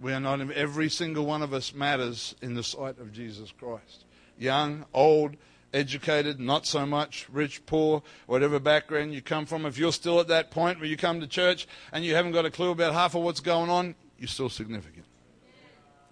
We 0.00 0.12
are 0.12 0.20
not, 0.20 0.40
every 0.50 0.88
single 0.88 1.26
one 1.26 1.42
of 1.42 1.54
us 1.54 1.72
matters 1.72 2.34
in 2.42 2.54
the 2.54 2.64
sight 2.64 2.98
of 2.98 3.12
Jesus 3.12 3.52
Christ. 3.56 4.04
Young, 4.36 4.84
old, 4.92 5.36
educated, 5.72 6.40
not 6.40 6.66
so 6.66 6.86
much, 6.86 7.26
rich, 7.30 7.64
poor, 7.66 8.02
whatever 8.26 8.58
background 8.58 9.14
you 9.14 9.22
come 9.22 9.46
from. 9.46 9.66
If 9.66 9.78
you're 9.78 9.92
still 9.92 10.20
at 10.20 10.28
that 10.28 10.50
point 10.50 10.78
where 10.78 10.88
you 10.88 10.96
come 10.96 11.20
to 11.20 11.26
church 11.26 11.66
and 11.92 12.04
you 12.04 12.14
haven't 12.14 12.32
got 12.32 12.46
a 12.46 12.50
clue 12.50 12.70
about 12.70 12.94
half 12.94 13.14
of 13.14 13.22
what's 13.22 13.40
going 13.40 13.70
on, 13.70 13.94
you're 14.18 14.28
still 14.28 14.48
significant. 14.48 15.04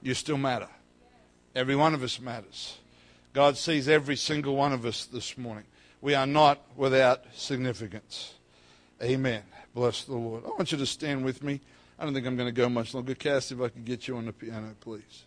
You 0.02 0.14
still 0.14 0.38
matter. 0.38 0.68
Every 1.54 1.74
one 1.74 1.94
of 1.94 2.02
us 2.02 2.20
matters. 2.20 2.78
God 3.32 3.56
sees 3.56 3.88
every 3.88 4.16
single 4.16 4.56
one 4.56 4.72
of 4.72 4.84
us 4.84 5.06
this 5.06 5.36
morning. 5.36 5.64
We 6.00 6.14
are 6.14 6.26
not 6.26 6.60
without 6.76 7.24
significance. 7.34 8.34
Amen. 9.02 9.42
Bless 9.74 10.04
the 10.04 10.14
Lord. 10.14 10.44
I 10.44 10.48
want 10.48 10.72
you 10.72 10.78
to 10.78 10.86
stand 10.86 11.24
with 11.24 11.42
me. 11.42 11.60
I 11.98 12.04
don't 12.04 12.14
think 12.14 12.26
I'm 12.26 12.36
going 12.36 12.48
to 12.48 12.52
go 12.52 12.68
much 12.68 12.94
longer. 12.94 13.14
Cass, 13.14 13.52
if 13.52 13.60
I 13.60 13.68
could 13.68 13.84
get 13.84 14.06
you 14.06 14.16
on 14.16 14.26
the 14.26 14.32
piano, 14.32 14.74
please. 14.80 15.24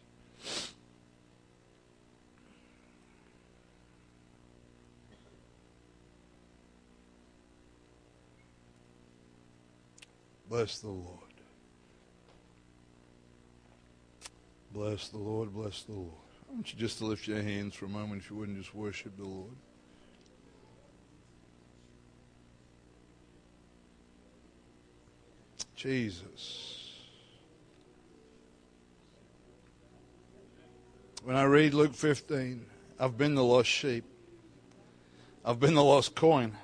Bless 10.50 10.80
the 10.80 10.88
Lord. 10.88 11.20
Bless 14.72 15.10
the 15.10 15.18
Lord, 15.18 15.54
bless 15.54 15.84
the 15.84 15.94
Lord. 15.94 16.12
I 16.50 16.54
want 16.54 16.74
you 16.74 16.80
just 16.80 16.98
to 16.98 17.06
lift 17.06 17.28
your 17.28 17.42
hands 17.42 17.76
for 17.76 17.86
a 17.86 17.90
moment 17.90 18.24
if 18.24 18.32
you 18.32 18.36
wouldn't 18.36 18.58
just 18.58 18.74
worship 18.74 19.16
the 19.16 19.26
Lord. 19.26 19.52
Jesus. 25.76 26.94
When 31.24 31.36
I 31.36 31.44
read 31.44 31.76
Luke 31.76 31.94
15, 31.94 32.66
I've 33.00 33.18
been 33.18 33.36
the 33.36 33.44
lost 33.44 33.70
sheep. 33.70 34.04
I've 35.46 35.60
been 35.60 35.76
the 35.76 35.84
lost 35.84 36.16
coin. 36.16 36.58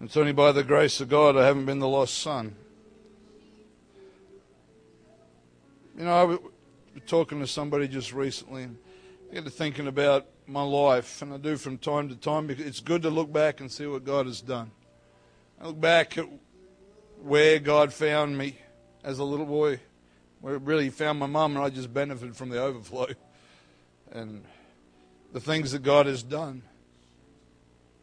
It's 0.00 0.16
only 0.16 0.32
by 0.32 0.52
the 0.52 0.64
grace 0.64 1.00
of 1.00 1.08
God 1.08 1.36
I 1.36 1.44
haven't 1.44 1.66
been 1.66 1.78
the 1.78 1.88
lost 1.88 2.18
son. 2.18 2.56
You 5.96 6.04
know, 6.04 6.14
I 6.14 6.24
was 6.24 6.38
talking 7.06 7.40
to 7.40 7.46
somebody 7.46 7.86
just 7.86 8.12
recently 8.12 8.62
and 8.62 8.78
I 9.30 9.34
get 9.34 9.44
to 9.44 9.50
thinking 9.50 9.86
about 9.86 10.26
my 10.46 10.62
life, 10.62 11.22
and 11.22 11.32
I 11.32 11.36
do 11.36 11.56
from 11.56 11.78
time 11.78 12.08
to 12.08 12.16
time 12.16 12.46
because 12.46 12.66
it's 12.66 12.80
good 12.80 13.02
to 13.02 13.10
look 13.10 13.32
back 13.32 13.60
and 13.60 13.70
see 13.70 13.86
what 13.86 14.04
God 14.04 14.26
has 14.26 14.40
done. 14.40 14.72
I 15.60 15.66
look 15.66 15.80
back 15.80 16.18
at 16.18 16.26
where 17.22 17.58
God 17.58 17.92
found 17.92 18.36
me 18.36 18.56
as 19.04 19.18
a 19.18 19.24
little 19.24 19.46
boy, 19.46 19.80
where 20.40 20.54
it 20.54 20.62
really 20.62 20.90
found 20.90 21.18
my 21.18 21.26
mom, 21.26 21.54
and 21.54 21.64
I 21.64 21.68
just 21.68 21.92
benefited 21.92 22.36
from 22.36 22.48
the 22.48 22.60
overflow. 22.60 23.08
And 24.12 24.44
the 25.32 25.38
things 25.38 25.70
that 25.70 25.84
God 25.84 26.06
has 26.06 26.24
done 26.24 26.62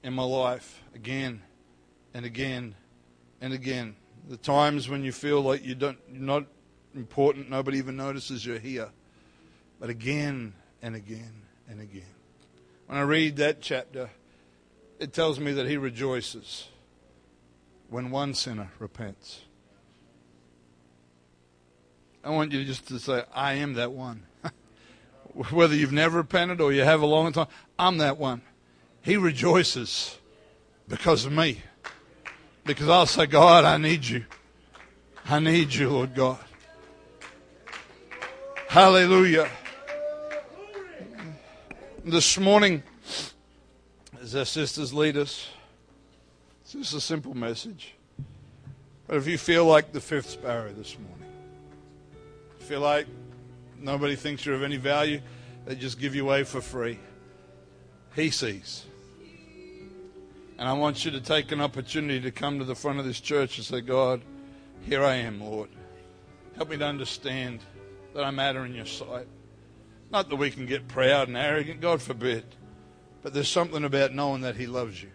in 0.04 0.14
my 0.14 0.24
life 0.24 0.82
again 0.96 1.42
and 2.18 2.26
again 2.26 2.74
and 3.42 3.54
again. 3.54 3.96
The 4.28 4.38
times 4.38 4.90
when 4.90 5.04
you 5.04 5.12
feel 5.12 5.40
like 5.40 5.64
you 5.64 5.76
don't, 5.76 6.00
you're 6.12 6.20
not 6.20 6.46
important, 6.96 7.48
nobody 7.48 7.78
even 7.78 7.96
notices 7.96 8.44
you're 8.44 8.58
here. 8.58 8.90
But 9.80 9.92
again 9.92 10.54
and 10.82 10.96
again 10.96 11.44
and 11.70 11.80
again. 11.80 12.16
When 12.88 12.98
I 12.98 13.02
read 13.02 13.36
that 13.36 13.62
chapter, 13.62 14.10
it 15.00 15.14
tells 15.14 15.40
me 15.40 15.54
that 15.54 15.68
he 15.68 15.78
rejoices 15.78 16.70
when 17.88 18.10
one 18.10 18.34
sinner 18.34 18.72
repents. 18.80 19.42
I 22.24 22.32
want 22.32 22.52
you 22.52 22.66
just 22.66 22.88
to 22.88 22.98
say, 22.98 23.26
I 23.32 23.54
am 23.54 23.76
that 23.76 23.92
one. 23.92 24.24
Whether 25.52 25.76
you've 25.76 25.94
never 25.94 26.18
repented 26.18 26.62
or 26.62 26.74
you 26.74 26.82
have 26.82 27.04
a 27.04 27.06
long 27.06 27.32
time, 27.32 27.48
I'm 27.78 28.00
that 28.00 28.18
one. 28.18 28.42
He 29.04 29.18
rejoices 29.18 30.18
because 30.88 31.24
of 31.24 31.32
me. 31.32 31.62
Because 32.68 32.90
I'll 32.90 33.06
say, 33.06 33.26
God, 33.28 33.64
I 33.64 33.78
need 33.78 34.06
you. 34.06 34.26
I 35.26 35.40
need 35.40 35.74
you, 35.74 35.90
Lord 35.90 36.14
God. 36.14 36.38
Hallelujah. 38.68 39.50
This 42.04 42.38
morning, 42.38 42.84
as 44.22 44.36
our 44.36 44.44
sisters 44.44 44.94
lead 44.94 45.16
us, 45.16 45.48
it's 46.62 46.74
just 46.74 46.94
a 46.94 47.00
simple 47.00 47.34
message. 47.34 47.96
But 49.08 49.16
if 49.16 49.28
you 49.28 49.38
feel 49.38 49.66
like 49.66 49.94
the 49.94 50.02
fifth 50.02 50.30
sparrow 50.30 50.74
this 50.74 50.98
morning, 51.00 51.32
feel 52.60 52.82
like 52.82 53.08
nobody 53.80 54.18
thinks 54.18 54.46
you're 54.46 54.56
of 54.56 54.64
any 54.64 54.76
value, 54.76 55.22
they 55.66 55.76
just 55.76 56.00
give 56.00 56.16
you 56.16 56.26
away 56.26 56.44
for 56.44 56.60
free. 56.60 57.00
He 58.14 58.30
sees. 58.30 58.84
And 60.58 60.68
I 60.68 60.74
want 60.74 61.06
you 61.06 61.12
to 61.12 61.22
take 61.22 61.52
an 61.52 61.62
opportunity 61.62 62.20
to 62.22 62.32
come 62.32 62.60
to 62.60 62.66
the 62.66 62.76
front 62.76 63.00
of 63.00 63.06
this 63.06 63.20
church 63.20 63.58
and 63.58 63.66
say, 63.66 63.82
God, 63.82 64.22
here 64.82 65.04
I 65.04 65.16
am, 65.16 65.40
Lord. 65.40 65.70
Help 66.56 66.70
me 66.70 66.78
to 66.78 66.86
understand 66.86 67.60
that 68.16 68.24
I 68.24 68.32
matter 68.32 68.66
in 68.66 68.74
your 68.74 68.88
sight. 68.88 69.28
Not 70.10 70.30
that 70.30 70.38
we 70.38 70.50
can 70.50 70.66
get 70.66 70.88
proud 70.88 71.28
and 71.28 71.38
arrogant, 71.38 71.82
God 71.82 72.02
forbid. 72.02 72.44
But 73.22 73.34
there's 73.34 73.50
something 73.50 73.84
about 73.84 74.14
knowing 74.14 74.42
that 74.42 74.56
He 74.56 74.66
loves 74.66 75.02
you. 75.04 75.10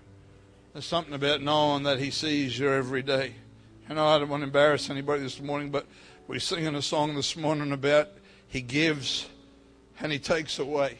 There's 0.72 0.84
something 0.84 1.14
about 1.14 1.42
knowing 1.42 1.82
that 1.84 1.98
He 1.98 2.10
sees 2.10 2.58
you 2.58 2.70
every 2.70 3.02
day. 3.02 3.34
Know, 3.88 4.06
I 4.06 4.18
don't 4.18 4.30
want 4.30 4.40
to 4.40 4.46
embarrass 4.46 4.88
anybody 4.88 5.22
this 5.22 5.38
morning, 5.38 5.70
but 5.70 5.86
we're 6.26 6.40
singing 6.40 6.74
a 6.76 6.80
song 6.80 7.14
this 7.14 7.36
morning 7.36 7.72
about 7.72 8.08
He 8.48 8.62
gives 8.62 9.28
and 10.00 10.10
He 10.10 10.18
takes 10.18 10.58
away. 10.58 10.98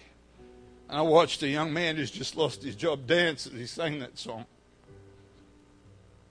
And 0.93 0.99
I 0.99 1.03
watched 1.05 1.43
a 1.43 1.49
young 1.49 1.73
man 1.73 1.97
who's 1.97 2.11
just 2.11 2.37
lost 2.37 2.63
his 2.63 2.77
job 2.77 3.07
dance 3.07 3.47
as 3.47 3.55
he 3.55 3.65
sang 3.65 4.01
that 4.01 4.19
song. 4.19 4.45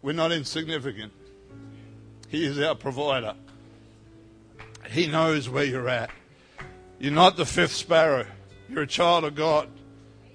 We're 0.03 0.11
not 0.11 0.31
insignificant. 0.31 1.11
He 2.27 2.45
is 2.45 2.59
our 2.59 2.75
provider. 2.75 3.33
He 4.91 5.07
knows 5.07 5.49
where 5.49 5.63
you're 5.63 5.89
at. 5.89 6.11
You're 6.99 7.11
not 7.11 7.37
the 7.37 7.45
fifth 7.45 7.71
sparrow. 7.71 8.27
You're 8.69 8.83
a 8.83 8.87
child 8.87 9.23
of 9.23 9.33
God. 9.33 9.67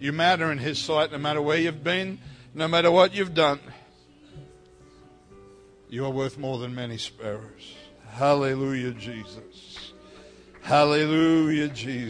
You 0.00 0.10
matter 0.10 0.50
in 0.50 0.58
His 0.58 0.80
sight 0.80 1.12
no 1.12 1.18
matter 1.18 1.40
where 1.40 1.58
you've 1.58 1.84
been, 1.84 2.18
no 2.52 2.66
matter 2.66 2.90
what 2.90 3.14
you've 3.14 3.32
done, 3.32 3.60
you 5.88 6.04
are 6.04 6.10
worth 6.10 6.36
more 6.36 6.58
than 6.58 6.74
many 6.74 6.98
sparrows. 6.98 7.76
Hallelujah, 8.08 8.90
Jesus. 8.90 9.92
Hallelujah, 10.62 11.68
Jesus. 11.68 11.96